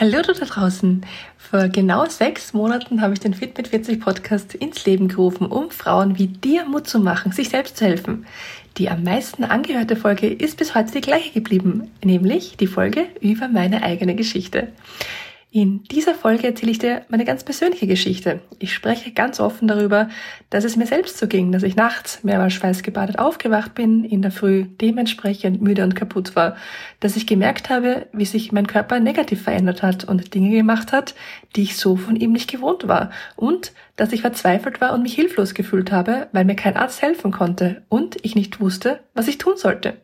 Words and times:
Hallo 0.00 0.22
du 0.22 0.32
da 0.32 0.44
draußen. 0.44 1.06
Vor 1.38 1.68
genau 1.68 2.04
sechs 2.06 2.52
Monaten 2.52 3.00
habe 3.00 3.12
ich 3.12 3.20
den 3.20 3.32
Fit 3.32 3.56
mit 3.56 3.68
40 3.68 4.00
Podcast 4.00 4.52
ins 4.52 4.84
Leben 4.86 5.06
gerufen, 5.06 5.46
um 5.46 5.70
Frauen 5.70 6.18
wie 6.18 6.26
dir 6.26 6.64
Mut 6.64 6.88
zu 6.88 6.98
machen, 6.98 7.30
sich 7.30 7.50
selbst 7.50 7.76
zu 7.76 7.84
helfen. 7.84 8.26
Die 8.76 8.90
am 8.90 9.04
meisten 9.04 9.44
angehörte 9.44 9.94
Folge 9.94 10.26
ist 10.26 10.56
bis 10.58 10.74
heute 10.74 10.90
die 10.90 11.00
gleiche 11.00 11.30
geblieben, 11.30 11.92
nämlich 12.02 12.56
die 12.56 12.66
Folge 12.66 13.06
über 13.20 13.46
meine 13.46 13.84
eigene 13.84 14.16
Geschichte. 14.16 14.72
In 15.56 15.84
dieser 15.84 16.14
Folge 16.16 16.48
erzähle 16.48 16.72
ich 16.72 16.80
dir 16.80 17.02
meine 17.10 17.24
ganz 17.24 17.44
persönliche 17.44 17.86
Geschichte. 17.86 18.40
Ich 18.58 18.74
spreche 18.74 19.12
ganz 19.12 19.38
offen 19.38 19.68
darüber, 19.68 20.08
dass 20.50 20.64
es 20.64 20.74
mir 20.74 20.88
selbst 20.88 21.16
so 21.16 21.28
ging, 21.28 21.52
dass 21.52 21.62
ich 21.62 21.76
nachts 21.76 22.24
mehrmals 22.24 22.54
schweißgebadet 22.54 23.20
aufgewacht 23.20 23.72
bin, 23.72 24.02
in 24.02 24.20
der 24.20 24.32
Früh 24.32 24.64
dementsprechend 24.64 25.62
müde 25.62 25.84
und 25.84 25.94
kaputt 25.94 26.34
war, 26.34 26.56
dass 26.98 27.14
ich 27.14 27.28
gemerkt 27.28 27.70
habe, 27.70 28.08
wie 28.12 28.24
sich 28.24 28.50
mein 28.50 28.66
Körper 28.66 28.98
negativ 28.98 29.42
verändert 29.42 29.84
hat 29.84 30.02
und 30.02 30.34
Dinge 30.34 30.50
gemacht 30.50 30.90
hat, 30.90 31.14
die 31.54 31.62
ich 31.62 31.76
so 31.76 31.94
von 31.94 32.16
ihm 32.16 32.32
nicht 32.32 32.50
gewohnt 32.50 32.88
war 32.88 33.10
und 33.36 33.70
dass 33.94 34.12
ich 34.12 34.22
verzweifelt 34.22 34.80
war 34.80 34.92
und 34.92 35.04
mich 35.04 35.14
hilflos 35.14 35.54
gefühlt 35.54 35.92
habe, 35.92 36.26
weil 36.32 36.44
mir 36.44 36.56
kein 36.56 36.76
Arzt 36.76 37.00
helfen 37.00 37.30
konnte 37.30 37.84
und 37.88 38.16
ich 38.24 38.34
nicht 38.34 38.60
wusste, 38.60 39.04
was 39.14 39.28
ich 39.28 39.38
tun 39.38 39.56
sollte. 39.56 39.94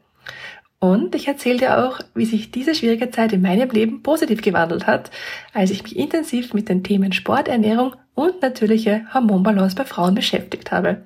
Und 0.82 1.14
ich 1.14 1.28
erzähle 1.28 1.58
dir 1.58 1.78
auch, 1.86 2.00
wie 2.14 2.24
sich 2.24 2.50
diese 2.50 2.74
schwierige 2.74 3.10
Zeit 3.10 3.34
in 3.34 3.42
meinem 3.42 3.68
Leben 3.68 4.02
positiv 4.02 4.40
gewandelt 4.40 4.86
hat, 4.86 5.10
als 5.52 5.70
ich 5.70 5.82
mich 5.82 5.94
intensiv 5.94 6.54
mit 6.54 6.70
den 6.70 6.82
Themen 6.82 7.12
Sport, 7.12 7.48
Ernährung 7.48 7.94
und 8.14 8.40
natürliche 8.40 9.04
Hormonbalance 9.12 9.76
bei 9.76 9.84
Frauen 9.84 10.14
beschäftigt 10.14 10.72
habe. 10.72 11.04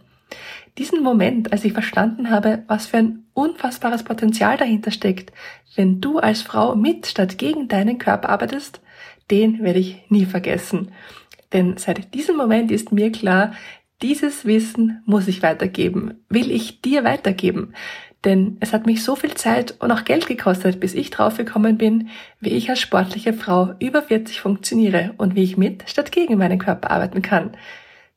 Diesen 0.78 1.02
Moment, 1.02 1.52
als 1.52 1.64
ich 1.64 1.72
verstanden 1.72 2.30
habe, 2.30 2.62
was 2.68 2.86
für 2.86 2.98
ein 2.98 3.24
unfassbares 3.32 4.04
Potenzial 4.04 4.56
dahinter 4.56 4.92
steckt, 4.92 5.32
wenn 5.74 6.00
du 6.00 6.18
als 6.18 6.42
Frau 6.42 6.76
mit 6.76 7.06
statt 7.06 7.36
gegen 7.36 7.66
deinen 7.66 7.98
Körper 7.98 8.28
arbeitest, 8.28 8.80
den 9.32 9.60
werde 9.62 9.80
ich 9.80 10.04
nie 10.08 10.24
vergessen. 10.24 10.92
Denn 11.52 11.76
seit 11.78 12.14
diesem 12.14 12.36
Moment 12.36 12.70
ist 12.70 12.92
mir 12.92 13.10
klar, 13.10 13.52
dieses 14.02 14.44
Wissen 14.44 15.02
muss 15.04 15.28
ich 15.28 15.42
weitergeben, 15.42 16.24
will 16.28 16.50
ich 16.50 16.80
dir 16.80 17.04
weitergeben. 17.04 17.74
Denn 18.24 18.56
es 18.60 18.72
hat 18.72 18.86
mich 18.86 19.04
so 19.04 19.16
viel 19.16 19.34
Zeit 19.34 19.74
und 19.80 19.90
auch 19.90 20.04
Geld 20.04 20.26
gekostet, 20.26 20.80
bis 20.80 20.94
ich 20.94 21.10
draufgekommen 21.10 21.76
bin, 21.76 22.08
wie 22.40 22.50
ich 22.50 22.70
als 22.70 22.80
sportliche 22.80 23.34
Frau 23.34 23.74
über 23.80 24.02
40 24.02 24.40
funktioniere 24.40 25.12
und 25.18 25.34
wie 25.34 25.42
ich 25.42 25.56
mit 25.56 25.84
statt 25.88 26.10
gegen 26.10 26.38
meinen 26.38 26.58
Körper 26.58 26.90
arbeiten 26.90 27.20
kann. 27.20 27.56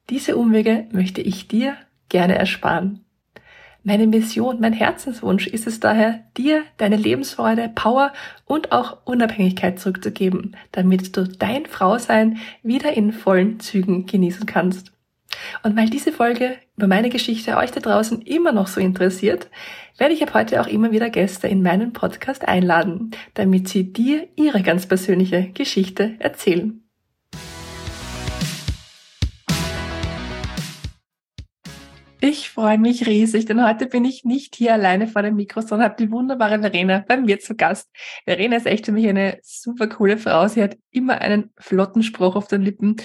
Diese 0.09 0.37
Umwege 0.37 0.87
möchte 0.91 1.21
ich 1.21 1.49
dir 1.49 1.75
gerne 2.07 2.37
ersparen. 2.37 3.03
Meine 3.83 4.07
Mission, 4.07 4.59
mein 4.59 4.73
Herzenswunsch 4.73 5.47
ist 5.47 5.67
es 5.67 5.79
daher, 5.79 6.21
dir 6.35 6.63
deine 6.77 6.97
Lebensfreude, 6.97 7.69
Power 7.73 8.11
und 8.45 8.71
auch 8.71 8.97
Unabhängigkeit 9.05 9.79
zurückzugeben, 9.79 10.55
damit 10.71 11.15
du 11.15 11.25
dein 11.25 11.65
Frausein 11.65 12.37
wieder 12.63 12.93
in 12.93 13.13
vollen 13.13 13.59
Zügen 13.59 14.05
genießen 14.05 14.45
kannst. 14.45 14.91
Und 15.63 15.77
weil 15.77 15.89
diese 15.89 16.11
Folge 16.11 16.57
über 16.75 16.87
meine 16.87 17.09
Geschichte 17.09 17.57
euch 17.57 17.71
da 17.71 17.79
draußen 17.79 18.21
immer 18.23 18.51
noch 18.51 18.67
so 18.67 18.81
interessiert, 18.81 19.47
werde 19.97 20.13
ich 20.13 20.23
ab 20.23 20.33
heute 20.33 20.61
auch 20.61 20.67
immer 20.67 20.91
wieder 20.91 21.09
Gäste 21.09 21.47
in 21.47 21.61
meinen 21.61 21.93
Podcast 21.93 22.47
einladen, 22.47 23.11
damit 23.33 23.67
sie 23.67 23.91
dir 23.91 24.27
ihre 24.35 24.61
ganz 24.61 24.85
persönliche 24.85 25.51
Geschichte 25.53 26.15
erzählen. 26.19 26.83
Ich 32.19 32.49
freue 32.49 32.79
mich 32.79 33.05
riesig, 33.05 33.45
denn 33.45 33.63
heute 33.63 33.85
bin 33.85 34.03
ich 34.03 34.25
nicht 34.25 34.55
hier 34.55 34.73
alleine 34.73 35.07
vor 35.07 35.21
dem 35.21 35.35
Mikro, 35.35 35.61
sondern 35.61 35.89
habe 35.89 36.03
die 36.03 36.11
wunderbare 36.11 36.59
Verena 36.59 37.05
bei 37.07 37.17
mir 37.17 37.39
zu 37.39 37.55
Gast. 37.55 37.89
Verena 38.25 38.57
ist 38.57 38.65
echt 38.65 38.87
für 38.87 38.91
mich 38.91 39.07
eine 39.07 39.39
super 39.43 39.87
coole 39.87 40.17
Frau. 40.17 40.47
Sie 40.47 40.61
hat 40.63 40.77
immer 40.89 41.21
einen 41.21 41.51
flotten 41.57 42.01
Spruch 42.01 42.35
auf 42.35 42.47
den 42.47 42.63
Lippen 42.63 42.95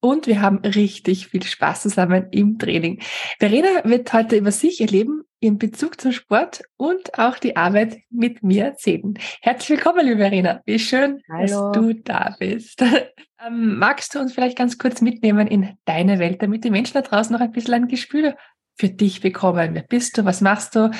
und 0.00 0.26
wir 0.26 0.40
haben 0.40 0.58
richtig 0.58 1.28
viel 1.28 1.42
Spaß 1.42 1.82
zusammen 1.82 2.28
im 2.30 2.58
Training. 2.58 3.00
Verena 3.38 3.84
wird 3.84 4.12
heute 4.12 4.36
über 4.36 4.50
sich, 4.50 4.80
ihr 4.80 4.88
Leben, 4.88 5.22
ihren 5.40 5.58
Bezug 5.58 6.00
zum 6.00 6.12
Sport 6.12 6.62
und 6.76 7.18
auch 7.18 7.38
die 7.38 7.56
Arbeit 7.56 7.98
mit 8.10 8.42
mir 8.42 8.64
erzählen. 8.64 9.14
Herzlich 9.40 9.78
willkommen, 9.78 10.06
liebe 10.06 10.18
Verena. 10.18 10.62
Wie 10.64 10.78
schön, 10.78 11.22
Hallo. 11.30 11.72
dass 11.72 11.72
du 11.72 11.94
da 11.94 12.36
bist. 12.38 12.82
Ähm, 13.42 13.78
magst 13.78 14.14
du 14.14 14.18
uns 14.18 14.34
vielleicht 14.34 14.58
ganz 14.58 14.76
kurz 14.76 15.00
mitnehmen 15.00 15.46
in 15.46 15.74
deine 15.86 16.18
Welt, 16.18 16.42
damit 16.42 16.62
die 16.62 16.70
Menschen 16.70 16.92
da 16.92 17.00
draußen 17.00 17.32
noch 17.32 17.40
ein 17.40 17.52
bisschen 17.52 17.72
ein 17.72 17.88
Gespür 17.88 18.36
für 18.76 18.90
dich 18.90 19.22
bekommen? 19.22 19.74
Wer 19.74 19.82
bist 19.82 20.18
du? 20.18 20.26
Was 20.26 20.42
machst 20.42 20.76
du? 20.76 20.90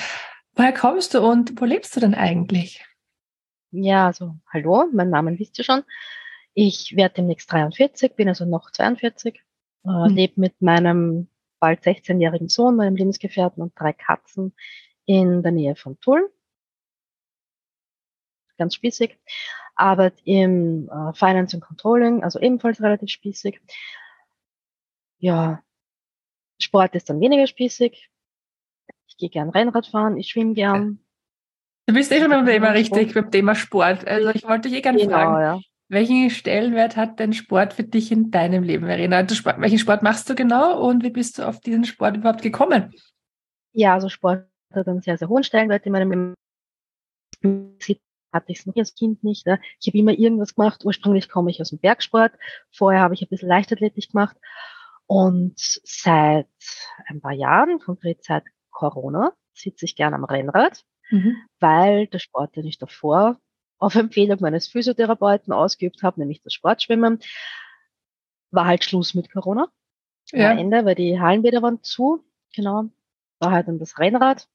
Woher 0.55 0.73
kommst 0.73 1.13
du 1.13 1.21
und 1.21 1.61
wo 1.61 1.67
lebst 1.67 1.95
du 1.95 2.01
denn 2.01 2.15
eigentlich? 2.15 2.83
Ja, 3.73 4.07
also 4.07 4.37
hallo, 4.51 4.87
mein 4.91 5.11
Name 5.11 5.39
wisst 5.39 5.59
ihr 5.59 5.65
schon. 5.65 5.83
Ich 6.55 6.97
werde 6.97 7.17
demnächst 7.17 7.51
43, 7.53 8.17
bin 8.17 8.29
also 8.29 8.45
noch 8.45 8.71
42, 8.71 9.37
äh, 9.85 9.89
mhm. 9.89 10.15
lebe 10.15 10.41
mit 10.41 10.61
meinem 10.61 11.29
bald 11.61 11.83
16-jährigen 11.83 12.49
Sohn, 12.49 12.77
meinem 12.77 12.97
Lebensgefährten 12.97 13.63
und 13.63 13.79
drei 13.79 13.93
Katzen 13.93 14.55
in 15.05 15.43
der 15.43 15.53
Nähe 15.53 15.77
von 15.77 16.01
Tulln. 16.01 16.25
Ganz 18.59 18.75
spießig. 18.75 19.19
Arbeite 19.75 20.21
im 20.25 20.89
äh, 20.89 21.13
Finance 21.15 21.57
and 21.57 21.65
Controlling, 21.65 22.23
also 22.23 22.39
ebenfalls 22.41 22.83
relativ 22.83 23.11
spießig. 23.11 23.61
Ja, 25.19 25.63
Sport 26.61 26.95
ist 26.95 27.09
dann 27.09 27.21
weniger 27.21 27.47
spießig. 27.47 28.11
Ich 29.07 29.17
gehe 29.17 29.31
gern 29.31 29.51
Rennrad 29.51 29.87
fahren, 29.87 30.17
ich 30.17 30.29
schwimme 30.29 30.55
gern. 30.55 31.01
Du 31.87 31.95
bist 31.95 32.13
eh 32.13 32.21
schon 32.21 32.31
beim 32.31 32.47
Thema 32.47 32.71
richtig, 32.71 33.15
beim 33.15 33.31
Thema 33.31 33.55
Sport. 33.55 34.07
Also 34.07 34.31
ich 34.31 34.45
wollte 34.45 34.69
dich 34.69 34.79
eh 34.79 34.81
gerne 34.83 34.99
genau, 34.99 35.13
fragen. 35.13 35.41
Ja. 35.41 35.61
Welchen 35.91 36.31
Stellenwert 36.31 36.97
hat 36.97 37.19
denn 37.19 37.33
Sport 37.33 37.73
für 37.73 37.83
dich 37.83 38.13
in 38.13 38.31
deinem 38.31 38.63
Leben, 38.63 38.87
Verena? 38.87 39.29
Sport, 39.29 39.61
welchen 39.61 39.81
Sport 39.81 40.05
machst 40.05 40.31
du 40.31 40.37
genau 40.37 40.81
und 40.81 41.03
wie 41.03 41.11
bist 41.11 41.39
du 41.39 41.43
auf 41.43 41.59
diesen 41.59 41.85
Sport 41.85 42.17
überhaupt 42.17 42.43
gekommen? 42.43 42.95
Ja, 43.73 43.95
also 43.95 44.09
Sport 44.09 44.47
hat 44.73 44.87
einen 44.87 45.01
sehr, 45.01 45.19
sehr 45.19 45.29
hohen 45.29 45.43
Stellenwert 45.43 45.85
in 45.87 45.93
meinem 45.93 46.37
Leben. 47.43 47.77
Hatte 48.33 48.53
ich 48.53 48.61
es 48.61 48.67
noch 48.67 48.77
als 48.77 48.95
Kind 48.95 49.25
nicht. 49.25 49.49
Ne? 49.49 49.59
Ich 49.81 49.89
habe 49.89 49.99
immer 49.99 50.13
irgendwas 50.13 50.55
gemacht. 50.55 50.85
Ursprünglich 50.85 51.29
komme 51.29 51.51
ich 51.51 51.61
aus 51.61 51.71
dem 51.71 51.81
Bergsport. 51.81 52.35
Vorher 52.71 53.01
habe 53.01 53.15
ich 53.15 53.23
ein 53.23 53.29
bisschen 53.29 53.49
Leichtathletik 53.49 54.13
gemacht. 54.13 54.37
Und 55.07 55.55
seit 55.57 56.47
ein 57.09 57.21
paar 57.21 57.33
Jahren, 57.33 57.81
konkret 57.81 58.23
seit 58.23 58.45
Corona, 58.71 59.33
sitze 59.55 59.87
ich 59.87 59.97
gern 59.97 60.15
am 60.15 60.23
Rennrad, 60.23 60.85
mhm. 61.11 61.35
weil 61.59 62.07
der 62.07 62.21
Sport, 62.21 62.55
den 62.55 62.67
ich 62.67 62.79
davor 62.79 63.41
auf 63.81 63.95
Empfehlung 63.97 64.39
meines 64.41 64.69
Physiotherapeuten 64.69 65.53
ausgeübt 65.53 66.03
habe, 66.03 66.21
nämlich 66.21 66.43
das 66.43 66.53
Sportschwimmen, 66.53 67.19
war 68.51 68.67
halt 68.67 68.85
Schluss 68.85 69.15
mit 69.15 69.33
Corona. 69.33 69.69
Ja. 70.33 70.53
Ende, 70.53 70.85
weil 70.85 70.95
die 70.95 71.19
Hallenbäder 71.19 71.63
waren 71.63 71.83
zu. 71.83 72.25
Genau. 72.55 72.85
War 73.39 73.51
halt 73.53 73.69
dann 73.69 73.79
das 73.79 73.99
Rennrad. 73.99 74.49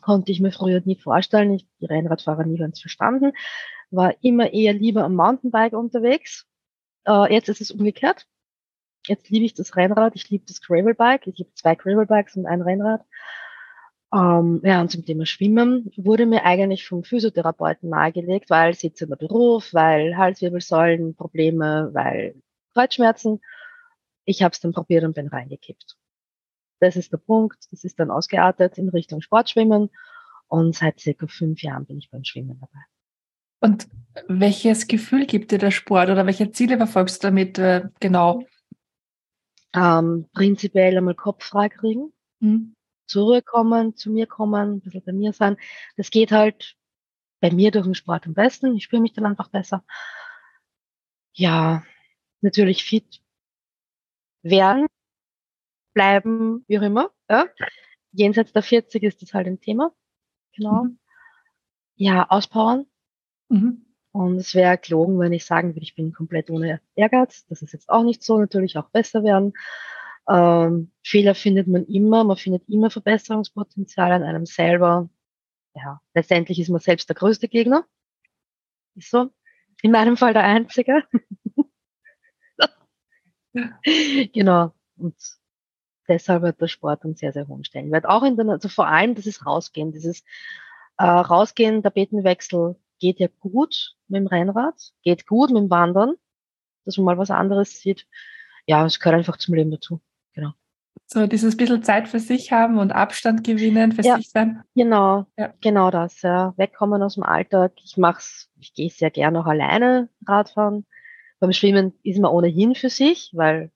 Konnte 0.00 0.32
ich 0.32 0.40
mir 0.40 0.50
früher 0.50 0.80
nie 0.84 0.96
vorstellen. 0.96 1.54
Ich 1.54 1.66
die 1.80 1.86
Rennradfahrer 1.86 2.44
nie 2.44 2.58
ganz 2.58 2.80
verstanden. 2.80 3.32
War 3.90 4.14
immer 4.22 4.52
eher 4.52 4.72
lieber 4.72 5.04
am 5.04 5.14
Mountainbike 5.14 5.74
unterwegs. 5.74 6.46
Äh, 7.06 7.32
jetzt 7.32 7.48
ist 7.48 7.60
es 7.60 7.70
umgekehrt. 7.70 8.26
Jetzt 9.06 9.28
liebe 9.30 9.44
ich 9.44 9.54
das 9.54 9.76
Rennrad. 9.76 10.14
Ich 10.16 10.28
liebe 10.30 10.44
das 10.46 10.60
Gravelbike. 10.60 11.26
Ich 11.26 11.38
habe 11.40 11.52
zwei 11.54 11.74
Gravelbikes 11.74 12.36
und 12.36 12.46
ein 12.46 12.62
Rennrad. 12.62 13.04
Ähm, 14.12 14.62
ja, 14.64 14.80
und 14.80 14.90
zum 14.90 15.04
Thema 15.04 15.26
Schwimmen 15.26 15.92
wurde 15.96 16.24
mir 16.24 16.44
eigentlich 16.44 16.86
vom 16.86 17.04
Physiotherapeuten 17.04 17.90
nahegelegt, 17.90 18.48
weil 18.48 18.74
sitzender 18.74 19.16
Beruf, 19.16 19.74
weil 19.74 20.16
Halswirbelsäulenprobleme, 20.16 21.90
weil 21.92 22.34
Kreuzschmerzen. 22.72 23.40
Ich 24.24 24.42
habe 24.42 24.52
es 24.52 24.60
dann 24.60 24.72
probiert 24.72 25.04
und 25.04 25.14
bin 25.14 25.28
reingekippt. 25.28 25.96
Das 26.80 26.96
ist 26.96 27.12
der 27.12 27.18
Punkt. 27.18 27.58
Das 27.70 27.84
ist 27.84 27.98
dann 27.98 28.10
ausgeartet 28.10 28.78
in 28.78 28.88
Richtung 28.88 29.20
Sportschwimmen. 29.20 29.90
Und 30.46 30.74
seit 30.74 31.00
circa 31.00 31.26
fünf 31.26 31.62
Jahren 31.62 31.84
bin 31.84 31.98
ich 31.98 32.10
beim 32.10 32.24
Schwimmen 32.24 32.58
dabei. 32.58 32.80
Und 33.60 33.88
welches 34.28 34.86
Gefühl 34.86 35.26
gibt 35.26 35.50
dir 35.50 35.58
der 35.58 35.70
Sport 35.70 36.08
oder 36.08 36.24
welche 36.24 36.50
Ziele 36.52 36.76
verfolgst 36.78 37.22
du 37.22 37.26
damit 37.26 37.58
äh, 37.58 37.88
genau? 38.00 38.44
Ähm, 39.74 40.28
prinzipiell 40.32 40.96
einmal 40.96 41.14
Kopf 41.14 41.44
frei 41.44 41.68
kriegen. 41.68 42.12
Mhm 42.40 42.76
zurückkommen, 43.08 43.96
zu 43.96 44.10
mir 44.10 44.26
kommen, 44.26 44.76
ein 44.76 44.80
bisschen 44.80 45.04
bei 45.04 45.12
mir 45.12 45.32
sein. 45.32 45.56
Das 45.96 46.10
geht 46.10 46.32
halt 46.32 46.76
bei 47.40 47.50
mir 47.52 47.70
durch 47.72 47.84
den 47.86 47.94
Sport 47.94 48.26
am 48.26 48.34
besten. 48.34 48.76
Ich 48.76 48.84
spüre 48.84 49.02
mich 49.02 49.12
dann 49.14 49.26
einfach 49.26 49.48
besser. 49.50 49.84
ja, 51.34 51.84
natürlich 52.40 52.84
fit 52.84 53.22
werden, 54.42 54.86
bleiben, 55.94 56.64
wie 56.68 56.78
auch 56.78 56.82
immer. 56.82 57.10
Ja. 57.28 57.46
Jenseits 58.12 58.52
der 58.52 58.62
40 58.62 59.02
ist 59.02 59.22
das 59.22 59.34
halt 59.34 59.46
ein 59.46 59.60
Thema. 59.60 59.92
Genau. 60.54 60.84
Mhm. 60.84 60.98
Ja, 61.96 62.28
auspowern. 62.30 62.86
Mhm. 63.48 63.86
Und 64.12 64.36
es 64.38 64.54
wäre 64.54 64.78
gelogen, 64.78 65.18
wenn 65.18 65.32
ich 65.32 65.44
sagen 65.44 65.70
würde, 65.74 65.82
ich 65.82 65.94
bin 65.94 66.12
komplett 66.12 66.50
ohne 66.50 66.80
Ehrgeiz. 66.94 67.46
Das 67.46 67.62
ist 67.62 67.72
jetzt 67.72 67.88
auch 67.88 68.02
nicht 68.02 68.22
so. 68.22 68.38
Natürlich 68.38 68.76
auch 68.78 68.90
besser 68.90 69.22
werden. 69.24 69.52
Ähm, 70.28 70.92
Fehler 71.02 71.34
findet 71.34 71.68
man 71.68 71.86
immer. 71.86 72.24
Man 72.24 72.36
findet 72.36 72.68
immer 72.68 72.90
Verbesserungspotenzial 72.90 74.12
an 74.12 74.22
einem 74.22 74.46
selber. 74.46 75.08
Ja, 75.74 76.00
letztendlich 76.14 76.60
ist 76.60 76.68
man 76.68 76.80
selbst 76.80 77.08
der 77.08 77.16
größte 77.16 77.48
Gegner. 77.48 77.84
Ist 78.94 79.10
so. 79.10 79.30
In 79.82 79.92
meinem 79.92 80.16
Fall 80.16 80.32
der 80.32 80.44
einzige. 80.44 81.04
genau. 84.32 84.72
Und 84.96 85.16
deshalb 86.08 86.42
hat 86.42 86.60
der 86.60 86.68
Sport 86.68 87.04
einen 87.04 87.14
sehr, 87.14 87.32
sehr 87.32 87.46
hohen 87.48 87.64
Stellenwert. 87.64 88.06
Auch 88.06 88.24
in 88.24 88.36
der, 88.36 88.46
also 88.48 88.68
vor 88.68 88.88
allem 88.88 89.14
dieses 89.14 89.46
Rausgehen, 89.46 89.92
dieses 89.92 90.24
äh, 90.98 91.04
Rausgehen, 91.04 91.82
Tapetenwechsel 91.82 92.76
geht 92.98 93.20
ja 93.20 93.28
gut 93.40 93.94
mit 94.08 94.20
dem 94.20 94.26
Rennrad, 94.26 94.92
geht 95.02 95.26
gut 95.26 95.50
mit 95.50 95.62
dem 95.62 95.70
Wandern, 95.70 96.16
dass 96.84 96.96
man 96.96 97.04
mal 97.06 97.18
was 97.18 97.30
anderes 97.30 97.80
sieht. 97.80 98.06
Ja, 98.66 98.84
es 98.84 98.98
gehört 98.98 99.16
einfach 99.16 99.36
zum 99.36 99.54
Leben 99.54 99.70
dazu. 99.70 100.00
So 101.10 101.26
dieses 101.26 101.56
bisschen 101.56 101.82
Zeit 101.82 102.06
für 102.06 102.20
sich 102.20 102.52
haben 102.52 102.76
und 102.76 102.92
Abstand 102.92 103.42
gewinnen 103.42 103.92
für 103.92 104.02
ja, 104.02 104.16
sich 104.16 104.28
sein. 104.28 104.62
Genau, 104.74 105.26
ja. 105.38 105.54
genau 105.62 105.90
das. 105.90 106.20
Ja. 106.20 106.52
Wegkommen 106.58 107.02
aus 107.02 107.14
dem 107.14 107.22
Alltag. 107.22 107.72
Ich 107.82 107.96
mach's, 107.96 108.50
ich 108.60 108.74
gehe 108.74 108.90
sehr 108.90 109.10
gerne 109.10 109.40
auch 109.40 109.46
alleine 109.46 110.10
Radfahren. 110.26 110.84
Beim 111.40 111.52
Schwimmen 111.52 111.98
ist 112.02 112.20
man 112.20 112.30
ohnehin 112.30 112.74
für 112.74 112.90
sich, 112.90 113.30
weil 113.32 113.70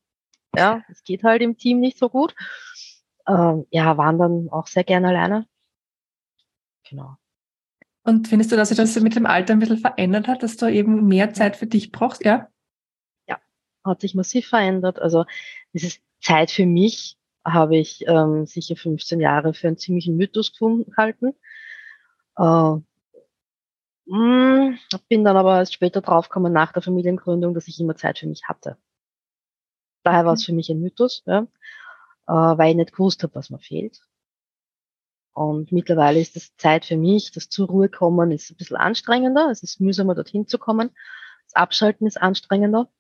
ja, 0.55 0.83
es 0.91 1.05
geht 1.05 1.25
halt 1.25 1.41
im 1.41 1.57
Team 1.57 1.81
nicht 1.81 1.97
so 1.97 2.11
gut. 2.11 2.35
Ähm, 3.27 3.67
ja, 3.71 3.97
wandern 3.97 4.51
auch 4.51 4.67
sehr 4.67 4.85
gerne 4.85 5.09
alleine. 5.09 5.47
Genau. 6.87 7.17
Und 8.03 8.29
findest 8.29 8.53
du, 8.53 8.57
dass 8.57 8.69
sich 8.69 8.77
das 8.77 8.99
mit 9.01 9.17
dem 9.17 9.25
Alter 9.25 9.55
ein 9.55 9.61
bisschen 9.61 9.79
verändert 9.79 10.29
hat, 10.29 10.43
dass 10.43 10.59
du 10.59 10.67
eben 10.67 11.07
mehr 11.07 11.33
Zeit 11.33 11.57
für 11.57 11.67
dich 11.67 11.93
brauchst? 11.93 12.25
Ja? 12.27 12.49
Ja, 13.27 13.39
hat 13.85 14.03
sich 14.03 14.15
massiv 14.15 14.49
verändert. 14.49 14.99
Also 14.99 15.25
dieses 15.73 15.99
Zeit 16.21 16.51
für 16.51 16.67
mich 16.67 17.17
habe 17.45 17.77
ich 17.77 18.05
ähm, 18.07 18.47
sicher 18.47 18.77
15 18.77 19.21
Jahre 19.21 19.55
für 19.55 19.69
einen 19.69 19.79
ziemlichen 19.79 20.17
Mythos 20.17 20.53
gehalten. 20.57 21.35
Äh, 22.37 22.43
mh, 24.07 24.71
mm, 24.71 24.79
bin 25.09 25.25
dann 25.25 25.37
aber 25.37 25.59
erst 25.59 25.75
später 25.75 26.01
draufgekommen 26.01 26.53
nach 26.53 26.73
der 26.73 26.83
Familiengründung, 26.83 27.55
dass 27.55 27.69
ich 27.69 27.81
immer 27.81 27.97
Zeit 27.97 28.19
für 28.19 28.27
mich 28.27 28.45
hatte. 28.45 28.77
Daher 30.03 30.25
war 30.25 30.35
es 30.35 30.43
mhm. 30.43 30.47
für 30.47 30.53
mich 30.55 30.71
ein 30.71 30.81
Mythos, 30.81 31.23
ja, 31.27 31.47
äh, 32.27 32.33
weil 32.33 32.71
ich 32.71 32.77
nicht 32.77 32.93
gewusst 32.93 33.23
habe, 33.23 33.35
was 33.35 33.51
mir 33.51 33.59
fehlt. 33.59 34.01
Und 35.35 35.73
mittlerweile 35.73 36.21
ist 36.21 36.37
es 36.37 36.55
Zeit 36.57 36.85
für 36.85 36.97
mich, 36.97 37.33
das 37.33 37.49
zur 37.49 37.69
Ruhe 37.69 37.89
kommen 37.89 38.31
ist 38.33 38.51
ein 38.51 38.57
bisschen 38.57 38.77
anstrengender. 38.77 39.49
Es 39.51 39.63
ist 39.63 39.81
mühsamer, 39.81 40.15
dorthin 40.15 40.47
zu 40.47 40.59
kommen. 40.59 40.91
Das 41.47 41.55
Abschalten 41.55 42.07
ist 42.07 42.21
anstrengender, 42.21 42.91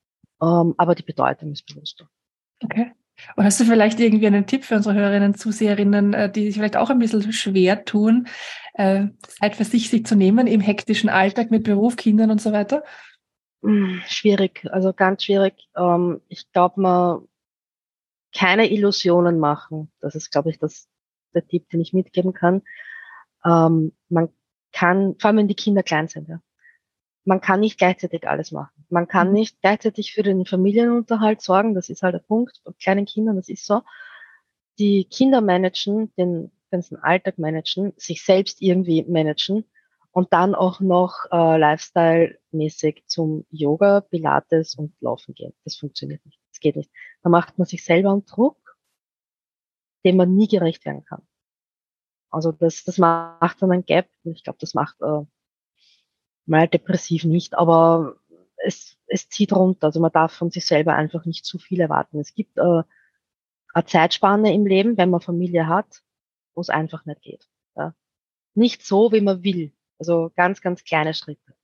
ähm, 0.40 0.74
aber 0.78 0.94
die 0.94 1.02
Bedeutung 1.02 1.52
ist 1.52 1.66
bewusster. 1.66 2.08
Okay. 2.62 2.92
Und 3.36 3.44
hast 3.44 3.60
du 3.60 3.64
vielleicht 3.64 4.00
irgendwie 4.00 4.26
einen 4.26 4.46
Tipp 4.46 4.64
für 4.64 4.76
unsere 4.76 4.94
Hörerinnen, 4.94 5.34
Zuseherinnen, 5.34 6.14
äh, 6.14 6.30
die 6.30 6.46
sich 6.46 6.54
vielleicht 6.54 6.76
auch 6.76 6.90
ein 6.90 6.98
bisschen 6.98 7.32
schwer 7.32 7.84
tun, 7.84 8.26
äh, 8.74 9.06
Zeit 9.26 9.56
für 9.56 9.64
sich, 9.64 9.90
sich 9.90 10.06
zu 10.06 10.14
nehmen 10.14 10.46
im 10.46 10.60
hektischen 10.60 11.08
Alltag 11.08 11.50
mit 11.50 11.64
Beruf, 11.64 11.96
Kindern 11.96 12.30
und 12.30 12.40
so 12.40 12.52
weiter? 12.52 12.82
Hm, 13.62 14.02
schwierig, 14.06 14.66
also 14.70 14.92
ganz 14.92 15.24
schwierig. 15.24 15.54
Ähm, 15.76 16.20
ich 16.28 16.50
glaube, 16.52 16.80
man 16.80 17.28
keine 18.34 18.70
Illusionen 18.70 19.38
machen. 19.38 19.92
Das 20.00 20.14
ist, 20.14 20.30
glaube 20.30 20.50
ich, 20.50 20.58
das, 20.58 20.88
der 21.34 21.46
Tipp, 21.46 21.68
den 21.70 21.80
ich 21.80 21.92
mitgeben 21.92 22.32
kann. 22.32 22.62
Ähm, 23.44 23.92
man 24.08 24.30
kann, 24.72 25.16
vor 25.18 25.28
allem 25.28 25.36
wenn 25.38 25.48
die 25.48 25.54
Kinder 25.54 25.82
klein 25.82 26.08
sind, 26.08 26.28
ja, 26.28 26.40
man 27.24 27.40
kann 27.40 27.60
nicht 27.60 27.78
gleichzeitig 27.78 28.26
alles 28.26 28.52
machen. 28.52 28.84
Man 28.88 29.08
kann 29.08 29.28
mhm. 29.28 29.34
nicht 29.34 29.60
gleichzeitig 29.60 30.12
für 30.12 30.22
den 30.22 30.44
Familienunterhalt 30.44 31.40
sorgen. 31.40 31.74
Das 31.74 31.88
ist 31.88 32.02
halt 32.02 32.14
der 32.14 32.20
Punkt. 32.20 32.60
Bei 32.64 32.72
kleinen 32.80 33.06
Kindern, 33.06 33.36
das 33.36 33.48
ist 33.48 33.64
so. 33.64 33.82
Die 34.78 35.04
Kinder 35.04 35.40
managen, 35.40 36.12
den 36.16 36.50
ganzen 36.70 36.96
Alltag 36.96 37.38
managen, 37.38 37.92
sich 37.96 38.24
selbst 38.24 38.62
irgendwie 38.62 39.04
managen 39.04 39.64
und 40.10 40.32
dann 40.32 40.54
auch 40.54 40.80
noch 40.80 41.26
äh, 41.30 41.58
Lifestyle-mäßig 41.58 43.04
zum 43.06 43.46
Yoga, 43.50 44.00
Pilates 44.00 44.74
und 44.74 44.94
Laufen 45.00 45.34
gehen. 45.34 45.54
Das 45.64 45.76
funktioniert 45.76 46.24
nicht. 46.24 46.40
Das 46.50 46.60
geht 46.60 46.76
nicht. 46.76 46.90
Da 47.22 47.28
macht 47.28 47.58
man 47.58 47.66
sich 47.66 47.84
selber 47.84 48.10
einen 48.10 48.24
Druck, 48.24 48.76
dem 50.04 50.16
man 50.16 50.34
nie 50.34 50.48
gerecht 50.48 50.84
werden 50.84 51.04
kann. 51.04 51.22
Also 52.30 52.50
das, 52.50 52.84
das 52.84 52.98
macht 52.98 53.60
dann 53.60 53.72
ein 53.72 53.84
Gap. 53.84 54.08
Ich 54.24 54.42
glaube, 54.42 54.58
das 54.58 54.74
macht 54.74 55.00
äh, 55.02 55.22
mal 56.46 56.68
depressiv 56.68 57.24
nicht, 57.24 57.54
aber 57.54 58.16
es, 58.64 58.96
es 59.06 59.28
zieht 59.28 59.52
runter. 59.52 59.86
Also 59.86 60.00
man 60.00 60.12
darf 60.12 60.32
von 60.32 60.50
sich 60.50 60.66
selber 60.66 60.94
einfach 60.94 61.24
nicht 61.24 61.44
zu 61.44 61.58
viel 61.58 61.80
erwarten. 61.80 62.20
Es 62.20 62.34
gibt 62.34 62.58
äh, 62.58 62.82
eine 63.74 63.84
Zeitspanne 63.86 64.52
im 64.52 64.66
Leben, 64.66 64.96
wenn 64.96 65.10
man 65.10 65.20
Familie 65.20 65.66
hat, 65.66 66.02
wo 66.54 66.60
es 66.60 66.70
einfach 66.70 67.04
nicht 67.06 67.22
geht. 67.22 67.48
Ja. 67.76 67.94
Nicht 68.54 68.84
so, 68.84 69.12
wie 69.12 69.20
man 69.20 69.42
will. 69.42 69.72
Also 69.98 70.32
ganz, 70.36 70.60
ganz 70.60 70.84
kleine 70.84 71.14
Schritte. 71.14 71.54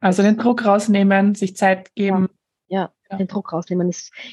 Also 0.00 0.22
den 0.22 0.36
Druck 0.36 0.66
rausnehmen, 0.66 1.34
sich 1.34 1.56
Zeit 1.56 1.94
geben. 1.94 2.28
Ja, 2.66 2.92
ja, 3.10 3.16
den 3.16 3.28
Druck 3.28 3.52
rausnehmen. 3.52 3.90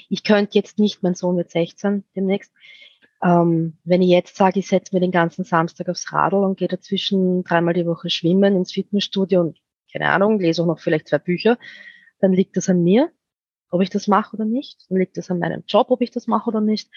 Ich 0.10 0.24
könnte 0.24 0.58
jetzt 0.58 0.80
nicht, 0.80 1.02
mein 1.04 1.16
Sohn 1.16 1.38
wird 1.38 1.52
16 1.52 2.04
demnächst. 2.16 2.52
Ähm, 3.24 3.78
wenn 3.84 4.02
ich 4.02 4.10
jetzt 4.10 4.36
sage, 4.36 4.60
ich 4.60 4.68
setze 4.68 4.96
mir 4.96 5.00
den 5.00 5.12
ganzen 5.12 5.44
Samstag 5.44 5.90
aufs 5.90 6.12
Radl 6.12 6.44
und 6.44 6.58
gehe 6.58 6.68
dazwischen 6.68 7.44
dreimal 7.44 7.74
die 7.74 7.86
Woche 7.86 8.10
schwimmen 8.10 8.56
ins 8.56 8.72
Fitnessstudio 8.72 9.42
und 9.42 9.60
keine 9.92 10.10
Ahnung, 10.10 10.40
lese 10.40 10.64
auch 10.64 10.66
noch 10.66 10.80
vielleicht 10.80 11.10
zwei 11.10 11.20
Bücher, 11.20 11.58
dann 12.20 12.34
liegt 12.34 12.58
das 12.58 12.70
an 12.70 12.84
mir, 12.84 13.12
ob 13.70 13.82
ich 13.82 13.90
das 13.90 14.08
mache 14.08 14.36
oder 14.36 14.46
nicht. 14.46 14.86
Dann 14.90 14.98
liegt 14.98 15.18
das 15.18 15.30
an 15.30 15.40
meinem 15.40 15.64
Job, 15.68 15.92
ob 15.92 16.02
ich 16.02 16.12
das 16.12 16.28
mache 16.28 16.50
oder 16.50 16.62
nicht. 16.62 16.90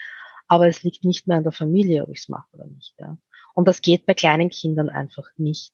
Aber 0.47 0.67
es 0.67 0.83
liegt 0.83 1.03
nicht 1.03 1.27
mehr 1.27 1.37
an 1.37 1.43
der 1.43 1.51
Familie, 1.51 2.03
ob 2.03 2.09
ich 2.09 2.19
es 2.19 2.29
mache 2.29 2.47
oder 2.53 2.65
nicht. 2.65 2.95
Ja. 2.99 3.17
Und 3.53 3.67
das 3.67 3.81
geht 3.81 4.05
bei 4.05 4.13
kleinen 4.13 4.49
Kindern 4.49 4.89
einfach 4.89 5.27
nicht 5.37 5.73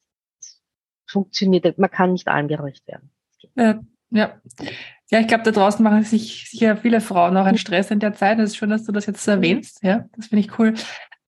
funktioniert, 1.06 1.78
man 1.78 1.92
kann 1.92 2.14
nicht 2.14 2.28
allen 2.28 2.48
gerecht 2.48 2.88
werden. 2.88 3.12
Ja, 3.56 3.82
ja. 4.12 4.40
Ja, 5.10 5.20
ich 5.20 5.28
glaube, 5.28 5.44
da 5.44 5.52
draußen 5.52 5.84
machen 5.84 6.04
sich 6.04 6.50
sicher 6.50 6.78
viele 6.78 7.02
Frauen 7.02 7.36
auch 7.36 7.46
einen 7.46 7.58
Stress 7.58 7.92
in 7.92 8.00
der 8.00 8.14
Zeit. 8.14 8.40
Es 8.40 8.52
ist 8.52 8.58
schön, 8.58 8.70
dass 8.70 8.86
du 8.86 8.94
das 8.94 9.08
jetzt 9.08 9.28
erwähnst. 9.28 9.84
Ja, 9.84 10.06
das 10.16 10.28
finde 10.28 10.46
ich 10.46 10.58
cool. 10.58 10.74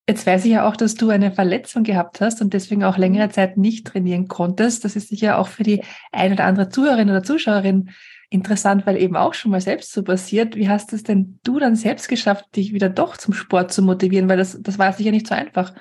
Jetzt 0.08 0.26
weiß 0.26 0.46
ich 0.46 0.52
ja 0.52 0.68
auch, 0.68 0.78
dass 0.78 0.96
du 0.96 1.10
eine 1.10 1.32
Verletzung 1.32 1.84
gehabt 1.84 2.22
hast 2.22 2.42
und 2.42 2.54
deswegen 2.54 2.84
auch 2.84 2.98
längere 2.98 3.30
Zeit 3.30 3.58
nicht 3.58 3.88
trainieren 3.88 4.28
konntest. 4.28 4.86
Das 4.86 4.96
ist 4.96 5.10
sicher 5.10 5.38
auch 5.38 5.48
für 5.48 5.64
die 5.64 5.82
ein 6.12 6.34
oder 6.34 6.46
andere 6.46 6.70
Zuhörerin 6.70 7.10
oder 7.10 7.24
Zuschauerin 7.24 7.90
interessant, 8.30 8.86
weil 8.86 8.98
eben 8.98 9.16
auch 9.16 9.34
schon 9.34 9.52
mal 9.52 9.62
selbst 9.62 9.92
so 9.94 10.04
passiert. 10.04 10.56
Wie 10.56 10.68
hast 10.68 10.92
es 10.92 11.04
denn 11.04 11.40
du 11.44 11.60
dann 11.60 11.76
selbst 11.76 12.10
geschafft, 12.10 12.56
dich 12.56 12.74
wieder 12.74 12.90
doch 12.90 13.16
zum 13.16 13.34
Sport 13.34 13.72
zu 13.72 13.82
motivieren? 13.82 14.28
Weil 14.28 14.38
das, 14.38 14.62
das 14.62 14.80
war 14.80 14.92
sicher 14.92 15.12
nicht 15.12 15.28
so 15.28 15.36
einfach. 15.36 15.74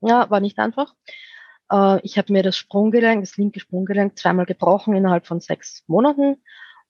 Ja, 0.00 0.30
war 0.30 0.40
nicht 0.40 0.58
einfach. 0.58 0.94
Äh, 1.70 2.00
ich 2.02 2.18
habe 2.18 2.32
mir 2.32 2.42
das 2.42 2.56
Sprunggelenk, 2.56 3.22
das 3.22 3.36
linke 3.36 3.60
Sprunggelenk 3.60 4.18
zweimal 4.18 4.46
gebrochen 4.46 4.94
innerhalb 4.94 5.26
von 5.26 5.40
sechs 5.40 5.84
Monaten 5.86 6.42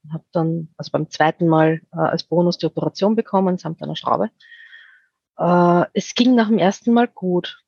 und 0.05 0.13
habe 0.13 0.25
dann, 0.33 0.69
also 0.77 0.91
beim 0.91 1.11
zweiten 1.11 1.49
Mal 1.49 1.81
äh, 1.93 1.99
als 1.99 2.25
Bonus 2.25 2.59
die 2.59 2.67
Operation 2.67 3.17
bekommen 3.17 3.59
samt 3.59 3.83
einer 3.83 3.97
Schraube. 3.97 4.31
Äh, 5.39 5.85
es 5.93 6.15
ging 6.15 6.35
nach 6.35 6.49
dem 6.49 6.59
ersten 6.59 6.93
Mal 6.93 7.09
gut. 7.09 7.63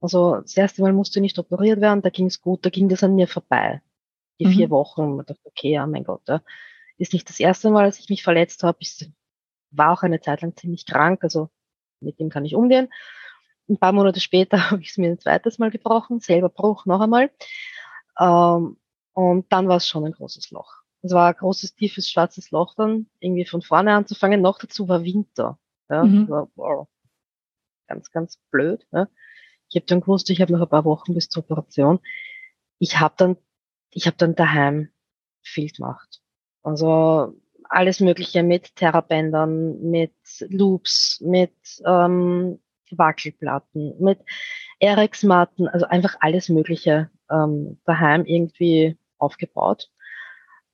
Also 0.00 0.36
das 0.36 0.56
erste 0.56 0.82
Mal 0.82 0.92
musste 0.92 1.20
nicht 1.20 1.38
operiert 1.38 1.80
werden, 1.80 2.02
da 2.02 2.08
ging 2.08 2.26
es 2.26 2.40
gut, 2.40 2.64
da 2.64 2.70
ging 2.70 2.88
das 2.88 3.04
an 3.04 3.14
mir 3.14 3.28
vorbei. 3.28 3.82
Die 4.38 4.46
mhm. 4.46 4.52
vier 4.52 4.70
Wochen. 4.70 5.16
Man 5.16 5.26
dachte, 5.26 5.40
okay, 5.44 5.72
ja, 5.72 5.86
mein 5.86 6.04
Gott, 6.04 6.22
ja. 6.26 6.40
ist 6.96 7.12
nicht 7.12 7.28
das 7.28 7.38
erste 7.38 7.70
Mal, 7.70 7.84
dass 7.84 7.98
ich 7.98 8.08
mich 8.08 8.22
verletzt 8.22 8.62
habe. 8.62 8.78
Ich 8.80 9.10
war 9.70 9.92
auch 9.92 10.02
eine 10.02 10.20
Zeit 10.20 10.40
lang 10.40 10.56
ziemlich 10.56 10.86
krank, 10.86 11.22
also 11.22 11.50
mit 12.00 12.18
dem 12.18 12.30
kann 12.30 12.46
ich 12.46 12.54
umgehen. 12.54 12.88
Ein 13.70 13.78
paar 13.78 13.92
Monate 13.92 14.20
später 14.20 14.58
habe 14.70 14.82
ich 14.82 14.90
es 14.90 14.98
mir 14.98 15.10
ein 15.10 15.18
zweites 15.18 15.58
Mal 15.58 15.70
gebrochen, 15.70 16.20
selber 16.20 16.48
Bruch 16.48 16.84
noch 16.84 17.00
einmal. 17.00 17.30
Ähm, 18.18 18.76
und 19.12 19.52
dann 19.52 19.68
war 19.68 19.76
es 19.76 19.88
schon 19.88 20.04
ein 20.04 20.12
großes 20.12 20.50
Loch. 20.50 20.82
Es 21.02 21.12
war 21.12 21.28
ein 21.28 21.36
großes, 21.36 21.74
tiefes, 21.74 22.10
schwarzes 22.10 22.50
Loch 22.50 22.74
dann, 22.74 23.08
irgendwie 23.20 23.46
von 23.46 23.62
vorne 23.62 23.94
anzufangen. 23.94 24.42
Noch 24.42 24.58
dazu 24.58 24.88
war 24.88 25.04
Winter. 25.04 25.58
Ja, 25.88 26.04
mhm. 26.04 26.28
war, 26.28 26.48
wow, 26.56 26.88
ganz, 27.86 28.10
ganz 28.10 28.38
blöd. 28.50 28.86
Ja. 28.92 29.08
Ich 29.68 29.76
habe 29.76 29.86
dann 29.86 30.00
gewusst, 30.00 30.30
ich 30.30 30.40
habe 30.40 30.52
noch 30.52 30.60
ein 30.60 30.68
paar 30.68 30.84
Wochen 30.84 31.14
bis 31.14 31.28
zur 31.28 31.44
Operation. 31.44 32.00
Ich 32.78 32.98
habe 33.00 33.14
dann, 33.16 33.36
ich 33.90 34.06
habe 34.06 34.16
dann 34.16 34.34
daheim 34.34 34.90
viel 35.42 35.70
gemacht. 35.70 36.20
Also 36.62 37.40
alles 37.64 38.00
Mögliche 38.00 38.42
mit 38.42 38.74
Terrabändern, 38.76 39.80
mit 39.80 40.14
Loops, 40.48 41.20
mit 41.20 41.54
ähm, 41.84 42.60
Wackelplatten, 42.98 43.94
mit 44.00 44.20
RX-Matten, 44.82 45.68
also 45.68 45.86
einfach 45.86 46.16
alles 46.20 46.48
Mögliche 46.48 47.10
ähm, 47.30 47.80
daheim 47.84 48.24
irgendwie 48.24 48.98
aufgebaut. 49.18 49.90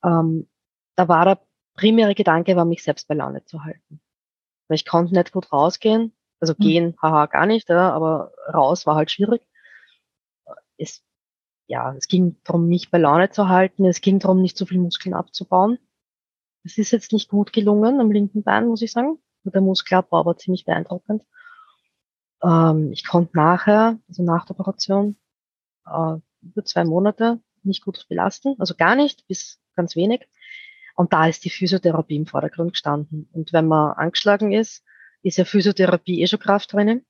Ähm, 0.05 0.49
da 0.95 1.09
war 1.09 1.25
der 1.25 1.41
primäre 1.75 2.15
Gedanke, 2.15 2.57
war 2.57 2.65
mich 2.65 2.83
selbst 2.83 3.09
bei 3.09 3.15
Laune 3.15 3.45
zu 3.45 3.65
halten. 3.65 4.01
Weil 4.69 4.77
ich 4.77 4.87
konnte 4.87 5.15
nicht 5.15 5.33
gut 5.33 5.53
rausgehen. 5.53 6.13
Also 6.41 6.55
mhm. 6.57 6.63
gehen, 6.63 6.97
haha, 7.01 7.27
gar 7.27 7.47
nicht, 7.47 7.69
ja, 7.69 7.93
aber 7.93 8.33
raus 8.53 8.87
war 8.87 8.97
halt 8.97 9.11
schwierig. 9.11 9.43
Es, 10.77 11.03
ja, 11.67 11.95
es 11.95 12.09
ging 12.09 12.37
darum, 12.45 12.69
mich 12.69 12.91
bei 12.91 12.99
Laune 12.99 13.31
zu 13.31 13.49
halten. 13.49 13.85
Es 13.87 14.01
ging 14.01 14.19
darum, 14.19 14.43
nicht 14.43 14.57
zu 14.57 14.67
viel 14.67 14.79
Muskeln 14.79 15.15
abzubauen. 15.15 15.79
Es 16.65 16.79
ist 16.79 16.91
jetzt 16.91 17.13
nicht 17.13 17.29
gut 17.29 17.53
gelungen 17.53 18.01
am 18.01 18.11
linken 18.11 18.43
Bein, 18.43 18.67
muss 18.67 18.83
ich 18.83 18.93
sagen. 18.93 19.19
Der 19.45 19.61
Muskelabbau 19.61 20.27
war 20.27 20.37
ziemlich 20.37 20.65
beeindruckend. 20.65 21.23
Ähm, 22.43 22.93
ich 22.93 23.07
konnte 23.07 23.37
nachher, 23.37 23.99
also 24.09 24.23
nach 24.23 24.45
der 24.47 24.59
Operation, 24.59 25.17
äh, 25.87 26.17
über 26.43 26.65
zwei 26.65 26.85
Monate 26.85 27.41
nicht 27.63 27.85
gut 27.85 28.07
belasten, 28.09 28.55
also 28.59 28.75
gar 28.75 28.95
nicht, 28.95 29.27
bis 29.27 29.61
ganz 29.75 29.97
wenig. 29.97 30.29
Und 30.95 31.13
da 31.13 31.27
ist 31.27 31.45
die 31.45 31.51
Physiotherapie 31.51 32.17
im 32.17 32.27
Vordergrund 32.27 32.73
gestanden. 32.73 33.29
Und 33.33 33.53
wenn 33.53 33.67
man 33.67 33.93
angeschlagen 33.93 34.53
ist, 34.53 34.83
ist 35.23 35.37
ja 35.37 35.45
Physiotherapie 35.45 36.23
eh 36.23 36.27
schon 36.27 36.39
Kraft 36.39 36.73
drinnen. 36.73 37.05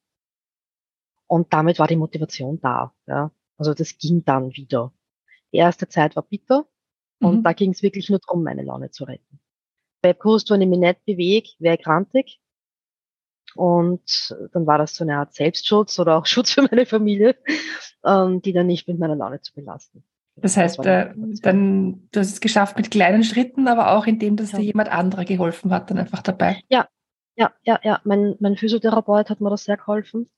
Und 1.29 1.53
damit 1.53 1.79
war 1.79 1.87
die 1.87 1.97
Motivation 1.97 2.61
da. 2.61 2.95
Ja. 3.07 3.31
Also 3.59 3.75
das 3.75 3.99
ging 3.99 4.25
dann 4.25 4.51
wieder. 4.57 4.93
Die 5.53 5.59
erste 5.59 5.89
Zeit 5.89 6.17
war 6.17 6.23
bitter 6.23 6.67
und 7.21 7.39
mhm. 7.39 7.43
da 7.43 7.53
ging 7.53 7.71
es 7.71 7.83
wirklich 7.83 8.11
nur 8.11 8.19
darum, 8.19 8.43
meine 8.43 8.63
Laune 8.63 8.91
zu 8.91 9.05
retten. 9.05 9.41
Ich 10.05 10.19
gewusst, 10.19 10.51
wenn 10.51 10.61
ich 10.61 10.69
mich 10.69 10.79
nicht 10.79 11.05
bewege, 11.05 11.49
wäre 11.59 11.77
ich 11.77 11.83
krantig. 11.83 12.41
Und 13.57 14.37
dann 14.53 14.67
war 14.67 14.79
das 14.79 14.95
so 14.95 15.05
eine 15.05 15.17
Art 15.17 15.35
Selbstschutz 15.35 15.99
oder 15.99 16.17
auch 16.17 16.27
Schutz 16.27 16.53
für 16.53 16.63
meine 16.63 16.87
Familie, 16.87 17.37
ähm, 18.05 18.43
die 18.43 18.53
dann 18.53 18.67
nicht 18.67 18.89
mit 18.89 18.99
meiner 18.99 19.17
Laune 19.17 19.41
zu 19.41 19.55
belasten. 19.55 20.05
Das 20.37 20.57
heißt, 20.57 20.79
das 20.79 20.87
äh, 20.87 21.15
dann, 21.41 22.09
du 22.13 22.21
hast 22.21 22.33
es 22.33 22.41
geschafft 22.41 22.77
mit 22.77 22.91
kleinen 22.91 23.25
Schritten, 23.25 23.69
aber 23.69 23.93
auch 23.93 24.07
indem, 24.07 24.37
dass 24.37 24.53
ja. 24.53 24.59
dir 24.59 24.67
jemand 24.67 24.91
anderer 24.91 25.25
geholfen 25.25 25.73
hat, 25.73 25.91
dann 25.91 25.99
einfach 25.99 26.21
dabei. 26.21 26.61
Ja, 26.69 26.89
ja, 27.37 27.53
ja, 27.63 27.81
ja. 27.83 28.01
Mein, 28.05 28.37
mein 28.39 28.57
Physiotherapeut 28.57 29.31
hat 29.31 29.41
mir 29.41 29.51
das 29.51 29.65
sehr 29.65 29.79
geholfen. 29.79 30.29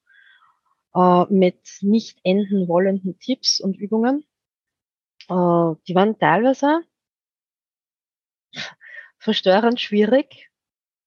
Äh, 0.95 1.25
mit 1.31 1.79
nicht 1.81 2.21
enden 2.25 2.69
wollenden 2.69 3.19
Tipps 3.19 3.61
und 3.61 3.77
Übungen. 3.77 4.25
Äh, 5.29 5.75
die 5.87 5.95
waren 5.95 6.19
teilweise 6.19 6.81
verstörend 9.19 9.81
schwierig, 9.81 10.51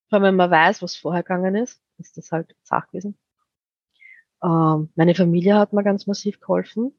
vor 0.08 0.16
allem 0.16 0.24
wenn 0.24 0.36
man 0.36 0.50
weiß, 0.50 0.82
was 0.82 0.96
vorher 0.96 1.22
gegangen 1.22 1.56
ist, 1.56 1.82
ist 2.02 2.16
das 2.16 2.30
halt 2.32 2.54
Sache 2.62 2.88
gewesen. 2.88 3.18
Ähm, 4.42 4.90
meine 4.94 5.14
Familie 5.14 5.56
hat 5.56 5.72
mir 5.72 5.84
ganz 5.84 6.06
massiv 6.06 6.40
geholfen. 6.40 6.92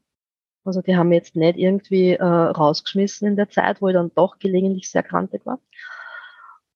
Also 0.64 0.82
die 0.82 0.96
haben 0.96 1.12
jetzt 1.12 1.36
nicht 1.36 1.58
irgendwie 1.58 2.14
äh, 2.14 2.24
rausgeschmissen 2.24 3.28
in 3.28 3.36
der 3.36 3.50
Zeit, 3.50 3.82
wo 3.82 3.90
ich 3.90 3.94
dann 3.94 4.12
doch 4.16 4.40
gelegentlich 4.40 4.90
sehr 4.90 5.04
krantig 5.04 5.46
war. 5.46 5.60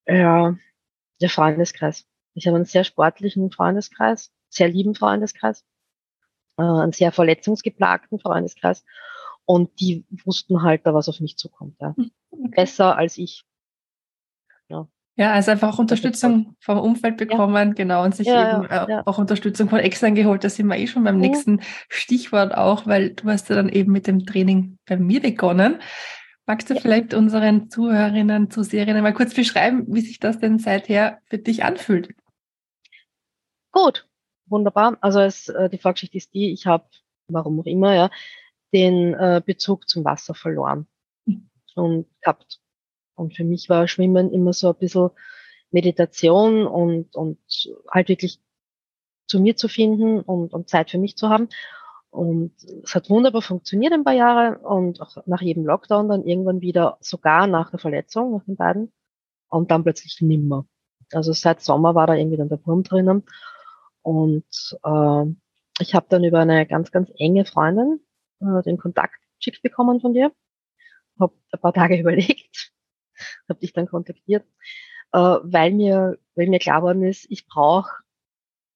Ja, 0.06 0.56
der 1.22 1.30
Freundeskreis. 1.30 2.06
Ich 2.34 2.48
habe 2.48 2.58
einen 2.58 2.66
sehr 2.66 2.84
sportlichen 2.84 3.52
Freundeskreis, 3.52 4.32
sehr 4.50 4.68
lieben 4.68 4.94
Freundeskreis, 4.94 5.66
äh, 6.58 6.64
einen 6.64 6.92
sehr 6.92 7.12
verletzungsgeplagten 7.12 8.20
Freundeskreis. 8.20 8.84
Und 9.46 9.80
die 9.80 10.06
wussten 10.26 10.62
halt 10.62 10.86
da, 10.86 10.94
was 10.94 11.08
auf 11.08 11.22
mich 11.22 11.38
zukommt. 11.38 11.78
Ja. 11.80 11.96
Hm, 11.96 12.12
okay. 12.32 12.50
Besser 12.50 12.98
als 12.98 13.18
ich. 13.18 13.46
Ja. 15.18 15.34
Also 15.34 15.52
einfach 15.52 15.74
auch 15.74 15.80
Unterstützung 15.80 16.56
vom 16.60 16.78
Umfeld 16.78 17.18
bekommen, 17.18 17.70
ja. 17.70 17.74
genau, 17.74 18.04
und 18.04 18.16
sich 18.16 18.28
ja, 18.28 18.64
eben 18.64 18.68
ja, 18.70 19.02
auch 19.06 19.18
Unterstützung 19.18 19.68
von 19.68 19.80
extern 19.80 20.14
geholt. 20.14 20.44
Da 20.44 20.50
sind 20.50 20.68
wir 20.68 20.78
eh 20.78 20.88
schon 20.88 21.04
beim 21.04 21.18
nächsten 21.18 21.62
Stichwort 21.90 22.56
auch, 22.56 22.86
weil 22.86 23.10
du 23.10 23.28
hast 23.28 23.50
ja 23.50 23.56
dann 23.56 23.70
eben 23.70 23.92
mit 23.92 24.06
dem 24.06 24.26
Training 24.26 24.78
bei 24.86 24.96
mir 24.96 25.20
begonnen. 25.20 25.82
Magst 26.46 26.70
du 26.70 26.80
vielleicht 26.80 27.14
unseren 27.14 27.70
Zuhörerinnen, 27.70 28.52
Zuseherinnen 28.52 29.02
mal 29.02 29.14
kurz 29.14 29.34
beschreiben, 29.34 29.86
wie 29.88 30.02
sich 30.02 30.20
das 30.20 30.40
denn 30.40 30.60
seither 30.60 31.20
für 31.26 31.40
dich 31.40 31.66
anfühlt? 31.66 32.14
Gut, 33.72 34.08
wunderbar. 34.46 34.98
Also 35.02 35.20
es, 35.20 35.50
äh, 35.50 35.70
die 35.70 35.78
Vorgeschichte 35.78 36.18
ist 36.18 36.34
die, 36.34 36.52
ich 36.54 36.68
habe, 36.68 36.86
warum 37.28 37.60
auch 37.60 37.66
immer, 37.66 37.94
ja, 37.96 38.10
den 38.72 39.14
äh, 39.16 39.42
Bezug 39.46 39.90
zum 39.90 40.06
Wasser 40.06 40.36
verloren 40.36 40.88
mhm. 41.26 41.50
und 41.76 42.08
gehabt 42.22 42.62
und 43.18 43.36
für 43.36 43.44
mich 43.44 43.68
war 43.68 43.88
Schwimmen 43.88 44.32
immer 44.32 44.54
so 44.54 44.70
ein 44.70 44.76
bisschen 44.76 45.10
Meditation 45.72 46.66
und, 46.66 47.16
und 47.16 47.40
halt 47.92 48.10
wirklich 48.10 48.40
zu 49.28 49.40
mir 49.40 49.56
zu 49.58 49.68
finden 49.68 50.22
und, 50.22 50.54
und 50.54 50.70
Zeit 50.70 50.92
für 50.92 50.98
mich 50.98 51.18
zu 51.18 51.30
haben. 51.30 51.50
Und 52.10 52.54
es 52.84 52.96
hat 52.96 53.10
wunderbar 53.10 53.42
funktioniert 53.42 53.92
ein 53.92 54.04
paar 54.04 54.14
Jahre 54.14 54.60
und 54.60 55.02
auch 55.02 55.18
nach 55.26 55.42
jedem 55.42 55.66
Lockdown 55.66 56.08
dann 56.08 56.26
irgendwann 56.26 56.62
wieder, 56.62 56.98
sogar 57.02 57.48
nach 57.48 57.70
der 57.72 57.80
Verletzung, 57.80 58.34
nach 58.34 58.46
den 58.46 58.56
beiden, 58.56 58.94
und 59.50 59.72
dann 59.72 59.84
plötzlich 59.84 60.22
nimmer. 60.22 60.66
Also 61.12 61.34
seit 61.34 61.62
Sommer 61.62 61.96
war 61.96 62.08
da 62.08 62.16
irgendwie 62.16 62.38
dann 62.38 62.50
der 62.50 62.66
Wurm 62.66 62.84
drinnen. 62.84 63.24
Und 64.02 64.78
äh, 64.84 65.26
ich 65.80 65.96
habe 65.96 66.06
dann 66.10 66.24
über 66.24 66.40
eine 66.40 66.66
ganz, 66.66 66.92
ganz 66.92 67.12
enge 67.18 67.46
Freundin 67.46 68.00
äh, 68.42 68.62
den 68.64 68.78
Kontakt 68.78 69.16
geschickt 69.38 69.62
bekommen 69.64 70.02
von 70.02 70.14
dir. 70.14 70.32
Habe 71.20 71.34
ein 71.52 71.60
paar 71.60 71.74
Tage 71.74 71.98
überlegt, 72.00 72.72
habe 73.50 73.60
dich 73.60 73.74
dann 73.74 73.88
kontaktiert, 73.88 74.46
äh, 75.14 75.20
weil 75.20 75.74
mir, 75.74 76.18
weil 76.36 76.48
mir 76.48 76.60
klar 76.60 76.82
geworden 76.82 77.04
ist, 77.04 77.26
ich 77.30 77.48
brauche 77.48 77.92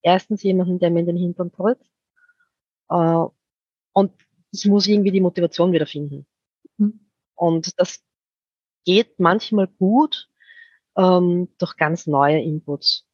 erstens 0.02 0.42
jemanden, 0.42 0.78
der 0.78 0.90
mir 0.90 1.00
in 1.00 1.06
den 1.06 1.16
Hintern 1.16 1.52
tritt. 1.52 1.80
Äh, 2.90 3.24
und 3.92 4.12
ich 4.50 4.66
muss 4.66 4.86
irgendwie 4.86 5.10
die 5.10 5.20
Motivation 5.20 5.72
wiederfinden. 5.72 6.26
Mhm. 6.76 7.00
Und 7.34 7.78
das 7.78 8.04
geht 8.84 9.18
manchmal 9.18 9.66
gut 9.66 10.28
ähm, 10.96 11.48
durch 11.58 11.76
ganz 11.76 12.06
neue 12.06 12.40
Inputs. 12.40 13.06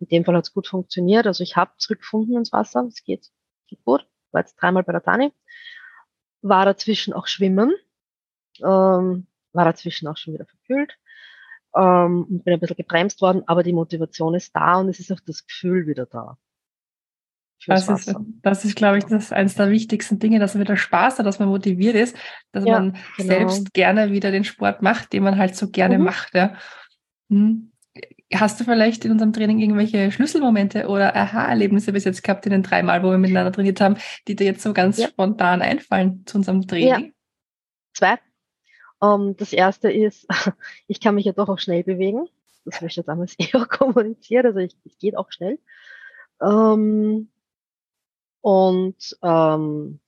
In 0.00 0.08
dem 0.08 0.24
Fall 0.24 0.36
hat 0.36 0.44
es 0.44 0.52
gut 0.52 0.66
funktioniert. 0.66 1.26
Also 1.26 1.42
ich 1.42 1.56
habe 1.56 1.72
zurückgefunden 1.78 2.36
ins 2.36 2.52
Wasser. 2.52 2.84
Es 2.88 3.02
geht, 3.04 3.30
geht 3.68 3.84
gut. 3.84 4.06
War 4.32 4.40
jetzt 4.40 4.56
dreimal 4.56 4.82
bei 4.82 4.92
der 4.92 5.02
Tani. 5.02 5.32
War 6.42 6.64
dazwischen 6.64 7.12
auch 7.12 7.26
schwimmen. 7.26 7.72
Ähm, 8.62 9.26
war 9.52 9.64
dazwischen 9.64 10.08
auch 10.08 10.16
schon 10.16 10.34
wieder 10.34 10.46
verkühlt 10.46 10.96
ähm, 11.76 12.26
und 12.28 12.44
bin 12.44 12.54
ein 12.54 12.60
bisschen 12.60 12.76
gebremst 12.76 13.20
worden, 13.20 13.42
aber 13.46 13.62
die 13.62 13.72
Motivation 13.72 14.34
ist 14.34 14.54
da 14.54 14.76
und 14.76 14.88
es 14.88 15.00
ist 15.00 15.12
auch 15.12 15.20
das 15.26 15.46
Gefühl 15.46 15.86
wieder 15.86 16.06
da. 16.06 16.36
Das 17.66 17.88
ist, 17.88 18.12
das 18.42 18.64
ist, 18.64 18.74
glaube 18.74 18.98
ich, 18.98 19.04
das 19.04 19.30
eines 19.30 19.54
der 19.54 19.70
wichtigsten 19.70 20.18
Dinge, 20.18 20.40
dass 20.40 20.54
man 20.54 20.64
wieder 20.64 20.76
Spaß 20.76 21.18
hat, 21.18 21.26
dass 21.26 21.38
man 21.38 21.48
motiviert 21.48 21.94
ist, 21.94 22.16
dass 22.50 22.64
ja, 22.64 22.72
man 22.72 22.96
genau. 23.16 23.28
selbst 23.28 23.72
gerne 23.72 24.10
wieder 24.10 24.32
den 24.32 24.42
Sport 24.42 24.82
macht, 24.82 25.12
den 25.12 25.22
man 25.22 25.38
halt 25.38 25.54
so 25.54 25.70
gerne 25.70 25.98
mhm. 25.98 26.04
macht. 26.04 26.34
Ja. 26.34 26.54
Hm. 27.30 27.70
Hast 28.34 28.58
du 28.58 28.64
vielleicht 28.64 29.04
in 29.04 29.12
unserem 29.12 29.32
Training 29.32 29.60
irgendwelche 29.60 30.10
Schlüsselmomente 30.10 30.88
oder 30.88 31.14
Aha-Erlebnisse 31.14 31.92
bis 31.92 32.04
jetzt 32.04 32.24
gehabt 32.24 32.46
in 32.46 32.52
den 32.52 32.62
drei 32.62 32.82
Mal, 32.82 33.02
wo 33.02 33.10
wir 33.10 33.18
miteinander 33.18 33.52
trainiert 33.52 33.80
haben, 33.80 33.96
die 34.26 34.34
dir 34.34 34.46
jetzt 34.46 34.62
so 34.62 34.72
ganz 34.72 34.98
ja. 34.98 35.06
spontan 35.06 35.62
einfallen 35.62 36.24
zu 36.26 36.38
unserem 36.38 36.66
Training? 36.66 36.88
Ja. 36.88 37.10
Zwei. 37.94 38.18
Um, 39.02 39.28
ähm, 39.28 39.36
das 39.36 39.52
erste 39.52 39.90
ist, 39.90 40.26
ich 40.86 41.00
kann 41.00 41.16
mich 41.16 41.24
ja 41.24 41.32
doch 41.32 41.48
auch 41.48 41.58
schnell 41.58 41.82
bewegen. 41.82 42.28
Das 42.64 42.76
habe 42.76 42.86
ich 42.86 42.94
jetzt 42.94 43.08
damals 43.08 43.34
eher 43.38 43.66
kommuniziert. 43.66 44.46
Also 44.46 44.60
ich, 44.60 44.76
ich 44.84 44.98
geht 44.98 45.16
auch 45.16 45.32
schnell. 45.32 45.58
Um, 46.38 46.48
ähm, 46.50 47.28
und 48.40 49.18
ähm, 49.22 50.00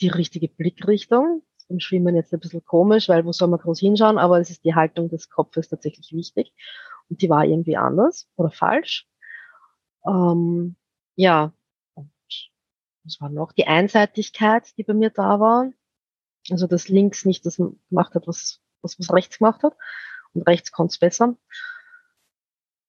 die 0.00 0.08
richtige 0.08 0.48
Blickrichtung. 0.48 1.42
Im 1.68 1.80
Schwimmen 1.80 2.16
jetzt 2.16 2.32
ein 2.32 2.40
bisschen 2.40 2.64
komisch, 2.64 3.08
weil 3.08 3.24
wo 3.24 3.32
soll 3.32 3.48
man 3.48 3.60
groß 3.60 3.78
hinschauen, 3.78 4.18
aber 4.18 4.40
es 4.40 4.50
ist 4.50 4.64
die 4.64 4.74
Haltung 4.74 5.08
des 5.08 5.30
Kopfes 5.30 5.68
tatsächlich 5.68 6.12
wichtig. 6.12 6.52
Und 7.08 7.22
die 7.22 7.30
war 7.30 7.44
irgendwie 7.44 7.76
anders 7.76 8.28
oder 8.36 8.50
falsch. 8.50 9.06
ja, 10.04 11.52
und 11.94 12.10
was 13.04 13.20
war 13.20 13.28
noch? 13.28 13.52
Die 13.52 13.66
Einseitigkeit, 13.66 14.76
die 14.78 14.82
bei 14.82 14.94
mir 14.94 15.10
da 15.10 15.38
war 15.38 15.70
also 16.52 16.66
dass 16.66 16.88
links 16.88 17.24
nicht 17.24 17.44
das 17.46 17.56
gemacht 17.56 18.14
hat, 18.14 18.26
was, 18.26 18.60
was, 18.82 18.98
was 18.98 19.12
rechts 19.12 19.38
gemacht 19.38 19.62
hat. 19.62 19.74
Und 20.32 20.46
rechts 20.46 20.72
konnte 20.72 20.92
es 20.92 20.98
besser. 20.98 21.36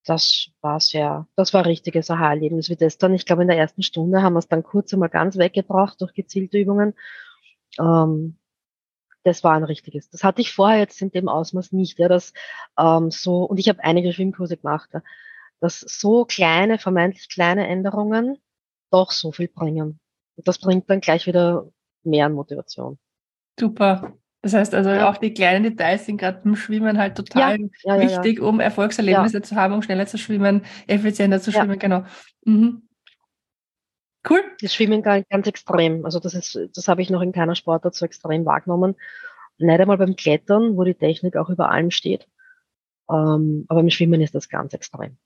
Das 0.03 0.49
war 0.61 0.79
sehr, 0.79 1.27
das 1.35 1.53
war 1.53 1.61
ein 1.61 1.67
richtiges 1.67 2.09
Aha-Erlebnis 2.09 2.69
wie 2.69 2.75
das 2.75 2.97
dann. 2.97 3.13
Ich 3.13 3.25
glaube, 3.25 3.43
in 3.43 3.47
der 3.47 3.57
ersten 3.57 3.83
Stunde 3.83 4.21
haben 4.21 4.33
wir 4.33 4.39
es 4.39 4.47
dann 4.47 4.63
kurz 4.63 4.93
einmal 4.93 5.09
ganz 5.09 5.37
weggebracht 5.37 6.01
durch 6.01 6.13
gezielte 6.13 6.57
Übungen. 6.57 6.95
Ähm, 7.79 8.37
das 9.23 9.43
war 9.43 9.53
ein 9.53 9.63
richtiges. 9.63 10.09
Das 10.09 10.23
hatte 10.23 10.41
ich 10.41 10.53
vorher 10.53 10.79
jetzt 10.79 11.01
in 11.01 11.11
dem 11.11 11.29
Ausmaß 11.29 11.71
nicht, 11.73 11.99
ja, 11.99 12.07
dass 12.07 12.33
ähm, 12.77 13.11
so, 13.11 13.43
und 13.43 13.59
ich 13.59 13.69
habe 13.69 13.83
einige 13.83 14.11
Schwimmkurse 14.13 14.57
gemacht, 14.57 14.89
ja, 14.93 15.03
dass 15.59 15.81
so 15.81 16.25
kleine, 16.25 16.79
vermeintlich 16.79 17.29
kleine 17.29 17.67
Änderungen 17.67 18.39
doch 18.89 19.11
so 19.11 19.31
viel 19.31 19.47
bringen. 19.47 19.99
Und 20.35 20.47
das 20.47 20.57
bringt 20.57 20.89
dann 20.89 21.01
gleich 21.01 21.27
wieder 21.27 21.71
mehr 22.03 22.25
an 22.25 22.33
Motivation. 22.33 22.97
Super. 23.59 24.13
Das 24.41 24.53
heißt 24.53 24.73
also, 24.73 24.89
ja. 24.89 25.09
auch 25.09 25.17
die 25.17 25.33
kleinen 25.33 25.63
Details 25.63 26.05
sind 26.05 26.17
gerade 26.17 26.41
beim 26.43 26.55
Schwimmen 26.55 26.97
halt 26.97 27.15
total 27.15 27.59
ja, 27.83 27.95
ja, 27.95 28.01
wichtig, 28.01 28.41
um 28.41 28.59
Erfolgserlebnisse 28.59 29.43
zu 29.43 29.55
haben, 29.55 29.73
um 29.73 29.83
schneller 29.83 30.07
zu 30.07 30.17
schwimmen, 30.17 30.65
effizienter 30.87 31.39
zu 31.39 31.51
schwimmen, 31.51 31.77
genau. 31.77 32.05
Mhm. 32.45 32.87
Cool. 34.27 34.41
Das 34.61 34.73
Schwimmen 34.73 35.03
ganz, 35.03 35.27
ganz 35.29 35.47
extrem. 35.47 36.05
Also 36.05 36.19
das 36.19 36.33
ist, 36.33 36.57
das 36.75 36.87
habe 36.87 37.01
ich 37.01 37.09
noch 37.09 37.21
in 37.21 37.31
keiner 37.31 37.55
Sportart 37.55 37.95
so 37.95 38.05
extrem 38.05 38.45
wahrgenommen. 38.45 38.95
nicht 39.57 39.79
einmal 39.79 39.97
beim 39.97 40.15
Klettern, 40.15 40.75
wo 40.75 40.83
die 40.83 40.95
Technik 40.95 41.37
auch 41.37 41.49
über 41.49 41.69
allem 41.69 41.91
steht. 41.91 42.27
Ähm, 43.09 43.65
aber 43.67 43.79
im 43.79 43.89
Schwimmen 43.89 44.21
ist 44.21 44.33
das 44.33 44.49
ganz 44.49 44.73
extrem. 44.73 45.17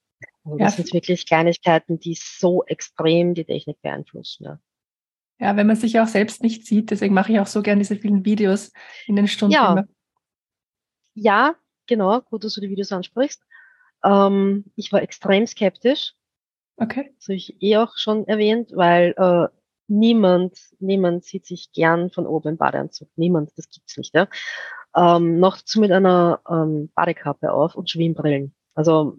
Also 0.43 0.57
das 0.57 0.77
ja. 0.77 0.83
sind 0.83 0.93
wirklich 0.93 1.25
Kleinigkeiten, 1.25 1.99
die 1.99 2.15
so 2.15 2.63
extrem 2.65 3.33
die 3.33 3.45
Technik 3.45 3.81
beeinflussen. 3.81 4.59
Ja. 5.39 5.55
wenn 5.57 5.67
man 5.67 5.75
sich 5.75 5.99
auch 5.99 6.07
selbst 6.07 6.41
nicht 6.43 6.65
sieht, 6.65 6.91
deswegen 6.91 7.13
mache 7.13 7.31
ich 7.31 7.39
auch 7.39 7.47
so 7.47 7.61
gerne 7.61 7.79
diese 7.79 7.95
vielen 7.95 8.23
Videos 8.25 8.71
in 9.05 9.15
den 9.15 9.27
Stunden. 9.27 9.53
Ja, 9.53 9.83
ja 11.13 11.55
genau, 11.87 12.21
gut, 12.21 12.43
dass 12.43 12.53
du 12.53 12.61
die 12.61 12.69
Videos 12.69 12.91
ansprichst. 12.91 13.43
Ähm, 14.03 14.65
ich 14.75 14.91
war 14.91 15.01
extrem 15.01 15.45
skeptisch. 15.47 16.13
Okay. 16.77 17.13
Das 17.17 17.27
habe 17.27 17.35
ich 17.35 17.61
eh 17.61 17.77
auch 17.77 17.97
schon 17.97 18.27
erwähnt, 18.27 18.71
weil 18.73 19.13
äh, 19.17 19.47
niemand, 19.87 20.57
niemand 20.79 21.23
sieht 21.23 21.45
sich 21.45 21.71
gern 21.71 22.09
von 22.11 22.27
oben 22.27 22.49
im 22.49 22.57
Badeanzug. 22.57 23.09
Niemand, 23.15 23.51
das 23.57 23.69
gibt's 23.69 23.97
nicht. 23.97 24.13
Ja? 24.13 24.27
Ähm, 24.95 25.39
noch 25.39 25.57
zu 25.57 25.79
mit 25.79 25.91
einer 25.91 26.41
ähm, 26.49 26.91
Badekappe 26.95 27.51
auf 27.51 27.75
und 27.75 27.89
Schwimmbrillen. 27.89 28.53
Also 28.73 29.17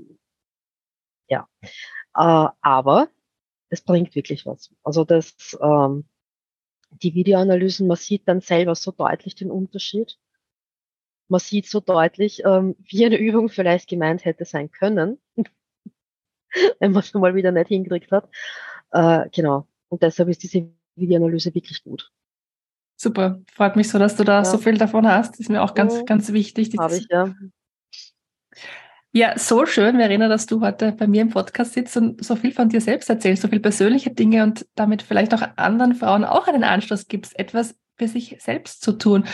ja. 1.29 1.49
Äh, 2.15 2.49
aber 2.61 3.09
es 3.69 3.83
bringt 3.83 4.15
wirklich 4.15 4.47
was. 4.47 4.71
Also 4.83 5.05
das, 5.05 5.59
ähm, 5.61 6.05
die 6.91 7.15
Videoanalysen, 7.15 7.87
man 7.87 7.97
sieht 7.97 8.27
dann 8.29 8.41
selber 8.41 8.75
so 8.75 8.93
deutlich 8.93 9.35
den 9.35 9.51
Unterschied. 9.51 10.19
Man 11.29 11.41
sieht 11.41 11.67
so 11.67 11.81
deutlich, 11.81 12.43
ähm, 12.45 12.77
wie 12.89 13.05
eine 13.05 13.19
Übung 13.19 13.49
vielleicht 13.49 13.89
gemeint 13.89 14.25
hätte 14.25 14.45
sein 14.45 14.71
können, 14.71 15.19
wenn 16.81 16.93
man 16.93 17.03
es 17.03 17.13
mal 17.15 17.35
wieder 17.35 17.53
nicht 17.53 17.69
hingekriegt 17.69 18.13
hat. 18.13 18.29
Äh, 18.93 19.29
genau. 19.31 19.67
Und 19.89 20.03
deshalb 20.03 20.29
ist 20.29 20.43
diese 20.43 20.69
Videoanalyse 20.95 21.55
wirklich 21.55 21.83
gut. 21.83 22.11
Super, 22.99 23.43
freut 23.53 23.77
mich 23.77 23.91
so, 23.91 23.99
dass 23.99 24.17
du 24.17 24.25
da 24.25 24.39
ja. 24.39 24.45
so 24.45 24.57
viel 24.57 24.79
davon 24.79 25.07
hast. 25.07 25.39
Ist 25.39 25.51
mir 25.51 25.63
auch 25.63 25.75
ganz, 25.75 26.07
ganz 26.07 26.33
wichtig. 26.33 26.75
Habe 26.79 26.97
ich, 26.97 27.07
ja. 27.11 27.35
Ja, 29.17 29.39
so 29.39 29.65
schön, 29.65 29.97
Verena, 29.97 30.29
dass 30.29 30.45
du 30.45 30.61
heute 30.61 30.93
bei 30.93 31.07
mir 31.07 31.23
im 31.23 31.31
Podcast 31.31 31.73
sitzt 31.73 31.97
und 31.97 32.23
so 32.23 32.37
viel 32.37 32.53
von 32.53 32.69
dir 32.69 32.83
selbst 32.83 33.09
erzählst, 33.09 33.41
so 33.41 33.49
viel 33.49 33.61
persönliche 33.61 34.11
Dinge 34.11 34.43
und 34.43 34.67
damit 34.75 35.01
vielleicht 35.01 35.33
auch 35.33 35.41
anderen 35.57 35.95
Frauen 35.95 36.23
auch 36.23 36.49
einen 36.49 36.65
Anstoß 36.65 37.09
gibst, 37.09 37.39
etwas 37.39 37.79
für 37.97 38.09
sich 38.09 38.37
selbst 38.41 38.83
zu 38.83 38.93
tun. 38.93 39.25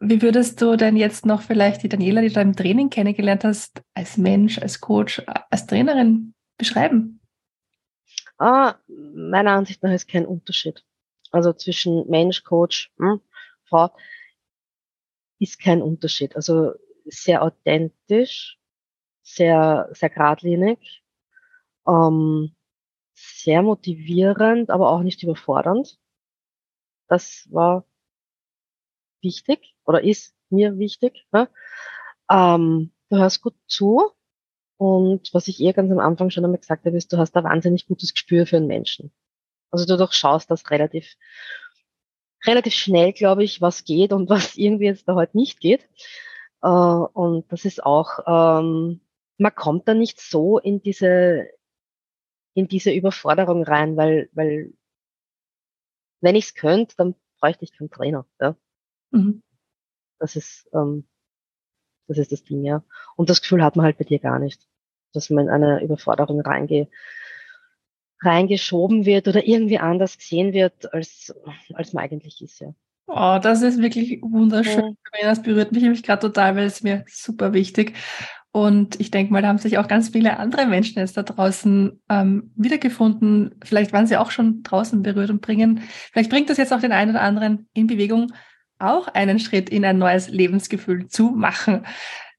Wie 0.00 0.20
würdest 0.20 0.60
du 0.60 0.76
denn 0.76 0.98
jetzt 0.98 1.24
noch 1.24 1.40
vielleicht 1.40 1.82
die 1.82 1.88
Daniela, 1.88 2.20
die 2.20 2.28
du 2.28 2.38
im 2.42 2.54
Training 2.54 2.90
kennengelernt 2.90 3.42
hast, 3.44 3.80
als 3.94 4.18
Mensch, 4.18 4.58
als 4.58 4.82
Coach, 4.82 5.22
als 5.48 5.66
Trainerin 5.66 6.34
beschreiben? 6.58 7.22
Ah, 8.36 8.74
meiner 8.86 9.52
Ansicht 9.52 9.82
nach 9.82 9.92
ist 9.92 10.10
kein 10.10 10.26
Unterschied. 10.26 10.84
Also 11.30 11.54
zwischen 11.54 12.06
Mensch, 12.10 12.44
Coach, 12.44 12.92
hm, 12.98 13.22
Frau 13.64 13.96
ist 15.38 15.58
kein 15.58 15.80
Unterschied. 15.80 16.36
Also 16.36 16.72
sehr 17.06 17.42
authentisch, 17.42 18.58
sehr, 19.26 19.88
sehr 19.92 20.08
geradlinig, 20.08 21.02
ähm, 21.86 22.54
sehr 23.14 23.62
motivierend, 23.62 24.70
aber 24.70 24.90
auch 24.90 25.02
nicht 25.02 25.22
überfordernd. 25.22 25.98
Das 27.08 27.48
war 27.50 27.84
wichtig 29.20 29.74
oder 29.84 30.02
ist 30.02 30.34
mir 30.48 30.78
wichtig. 30.78 31.26
Ne? 31.32 31.48
Ähm, 32.30 32.92
du 33.10 33.16
hörst 33.16 33.42
gut 33.42 33.54
zu 33.66 34.12
und 34.76 35.34
was 35.34 35.48
ich 35.48 35.60
eher 35.60 35.72
ganz 35.72 35.90
am 35.90 35.98
Anfang 35.98 36.30
schon 36.30 36.44
einmal 36.44 36.60
gesagt 36.60 36.84
habe, 36.84 36.96
ist, 36.96 37.12
du 37.12 37.18
hast 37.18 37.36
ein 37.36 37.44
wahnsinnig 37.44 37.86
gutes 37.86 38.12
Gespür 38.12 38.46
für 38.46 38.58
einen 38.58 38.68
Menschen. 38.68 39.12
Also 39.70 39.86
du 39.86 39.96
durchschaust 39.96 40.50
das 40.50 40.70
relativ, 40.70 41.16
relativ 42.44 42.74
schnell, 42.74 43.12
glaube 43.12 43.42
ich, 43.42 43.60
was 43.60 43.84
geht 43.84 44.12
und 44.12 44.28
was 44.30 44.56
irgendwie 44.56 44.86
jetzt 44.86 45.08
da 45.08 45.14
heute 45.14 45.36
nicht 45.36 45.58
geht. 45.58 45.88
Äh, 46.62 46.68
und 46.68 47.50
das 47.50 47.64
ist 47.64 47.82
auch, 47.82 48.20
ähm, 48.26 49.00
man 49.38 49.54
kommt 49.54 49.88
da 49.88 49.94
nicht 49.94 50.20
so 50.20 50.58
in 50.58 50.82
diese, 50.82 51.48
in 52.54 52.68
diese 52.68 52.92
Überforderung 52.92 53.64
rein, 53.64 53.96
weil, 53.96 54.30
weil 54.32 54.72
wenn 56.20 56.36
ich 56.36 56.46
es 56.46 56.54
könnte, 56.54 56.94
dann 56.96 57.14
bräuchte 57.40 57.64
ich 57.64 57.76
keinen 57.76 57.90
Trainer. 57.90 58.26
Ja? 58.40 58.56
Mhm. 59.10 59.42
Das 60.18 60.36
ist, 60.36 60.68
ähm, 60.72 61.06
das 62.08 62.18
ist 62.18 62.32
das 62.32 62.44
Ding, 62.44 62.64
ja. 62.64 62.82
Und 63.16 63.28
das 63.28 63.42
Gefühl 63.42 63.62
hat 63.62 63.76
man 63.76 63.84
halt 63.84 63.98
bei 63.98 64.04
dir 64.04 64.18
gar 64.18 64.38
nicht, 64.38 64.66
dass 65.12 65.30
man 65.30 65.46
in 65.46 65.50
eine 65.50 65.82
Überforderung 65.82 66.40
reingeht 66.40 66.88
reingeschoben 68.22 69.04
wird 69.04 69.28
oder 69.28 69.46
irgendwie 69.46 69.78
anders 69.78 70.18
gesehen 70.18 70.52
wird, 70.52 70.92
als, 70.92 71.34
als 71.74 71.92
man 71.92 72.04
eigentlich 72.04 72.42
ist, 72.42 72.60
ja. 72.60 72.74
Oh, 73.08 73.38
das 73.40 73.62
ist 73.62 73.80
wirklich 73.80 74.20
wunderschön. 74.20 74.96
Ja. 75.20 75.28
Das 75.28 75.40
berührt 75.40 75.70
mich 75.70 75.82
nämlich 75.82 76.02
gerade 76.02 76.26
total, 76.26 76.56
weil 76.56 76.66
es 76.66 76.82
mir 76.82 77.04
super 77.06 77.52
wichtig. 77.52 77.94
Und 78.56 78.98
ich 79.00 79.10
denke 79.10 79.34
mal, 79.34 79.42
da 79.42 79.48
haben 79.48 79.58
sich 79.58 79.76
auch 79.76 79.86
ganz 79.86 80.08
viele 80.08 80.38
andere 80.38 80.64
Menschen 80.66 80.98
jetzt 80.98 81.18
da 81.18 81.22
draußen 81.22 82.00
ähm, 82.08 82.52
wiedergefunden. 82.56 83.54
Vielleicht 83.62 83.92
waren 83.92 84.06
sie 84.06 84.16
auch 84.16 84.30
schon 84.30 84.62
draußen 84.62 85.02
berührt 85.02 85.28
und 85.28 85.42
bringen, 85.42 85.82
vielleicht 86.10 86.30
bringt 86.30 86.48
das 86.48 86.56
jetzt 86.56 86.72
auch 86.72 86.80
den 86.80 86.92
einen 86.92 87.10
oder 87.10 87.20
anderen 87.20 87.68
in 87.74 87.86
Bewegung, 87.86 88.32
auch 88.78 89.08
einen 89.08 89.40
Schritt 89.40 89.68
in 89.68 89.84
ein 89.84 89.98
neues 89.98 90.28
Lebensgefühl 90.28 91.06
zu 91.08 91.32
machen. 91.32 91.84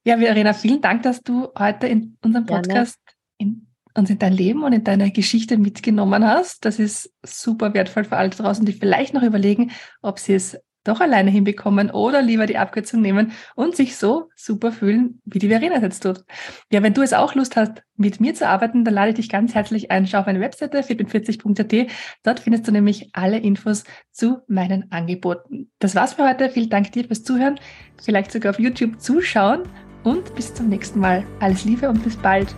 Ja, 0.05 0.17
Verena, 0.17 0.53
vielen 0.53 0.81
Dank, 0.81 1.03
dass 1.03 1.21
du 1.21 1.49
heute 1.55 1.85
in 1.85 2.17
unserem 2.23 2.47
Podcast 2.47 2.97
in 3.37 3.67
uns 3.93 4.09
in 4.09 4.17
dein 4.17 4.33
Leben 4.33 4.63
und 4.63 4.73
in 4.73 4.83
deine 4.83 5.11
Geschichte 5.11 5.59
mitgenommen 5.59 6.25
hast. 6.25 6.65
Das 6.65 6.79
ist 6.79 7.13
super 7.21 7.75
wertvoll 7.75 8.05
für 8.05 8.17
alle 8.17 8.31
draußen, 8.31 8.65
die 8.65 8.73
vielleicht 8.73 9.13
noch 9.13 9.21
überlegen, 9.21 9.69
ob 10.01 10.17
sie 10.17 10.33
es 10.33 10.57
doch 10.87 11.01
alleine 11.01 11.29
hinbekommen 11.31 11.91
oder 11.91 12.21
lieber 12.21 12.45
die 12.45 12.57
Abkürzung 12.57 13.01
nehmen 13.01 13.31
und 13.55 13.75
sich 13.75 13.95
so 13.97 14.29
super 14.35 14.71
fühlen, 14.71 15.21
wie 15.25 15.39
die 15.39 15.49
Verena 15.49 15.81
jetzt 15.81 16.01
tut. 16.01 16.23
Ja, 16.71 16.83
wenn 16.83 16.93
du 16.93 17.01
es 17.01 17.13
auch 17.13 17.35
Lust 17.35 17.55
hast, 17.55 17.83
mit 17.95 18.19
mir 18.19 18.33
zu 18.35 18.47
arbeiten, 18.47 18.85
dann 18.85 18.93
lade 18.93 19.09
ich 19.09 19.15
dich 19.15 19.29
ganz 19.29 19.55
herzlich 19.55 19.91
ein. 19.91 20.07
Schau 20.07 20.19
auf 20.19 20.25
meine 20.25 20.39
Webseite 20.39 20.79
44.at. 20.79 21.91
Dort 22.23 22.39
findest 22.39 22.67
du 22.67 22.71
nämlich 22.71 23.09
alle 23.13 23.39
Infos 23.39 23.83
zu 24.11 24.39
meinen 24.47 24.91
Angeboten. 24.91 25.71
Das 25.79 25.95
war's 25.95 26.13
für 26.13 26.27
heute. 26.27 26.49
Vielen 26.49 26.69
Dank 26.69 26.91
dir 26.91 27.05
fürs 27.05 27.23
Zuhören, 27.23 27.59
vielleicht 28.01 28.31
sogar 28.31 28.51
auf 28.51 28.59
YouTube 28.59 29.01
zuschauen 29.01 29.63
und 30.03 30.33
bis 30.35 30.53
zum 30.53 30.69
nächsten 30.69 30.99
Mal. 30.99 31.25
Alles 31.39 31.65
Liebe 31.65 31.89
und 31.89 32.03
bis 32.03 32.15
bald. 32.15 32.55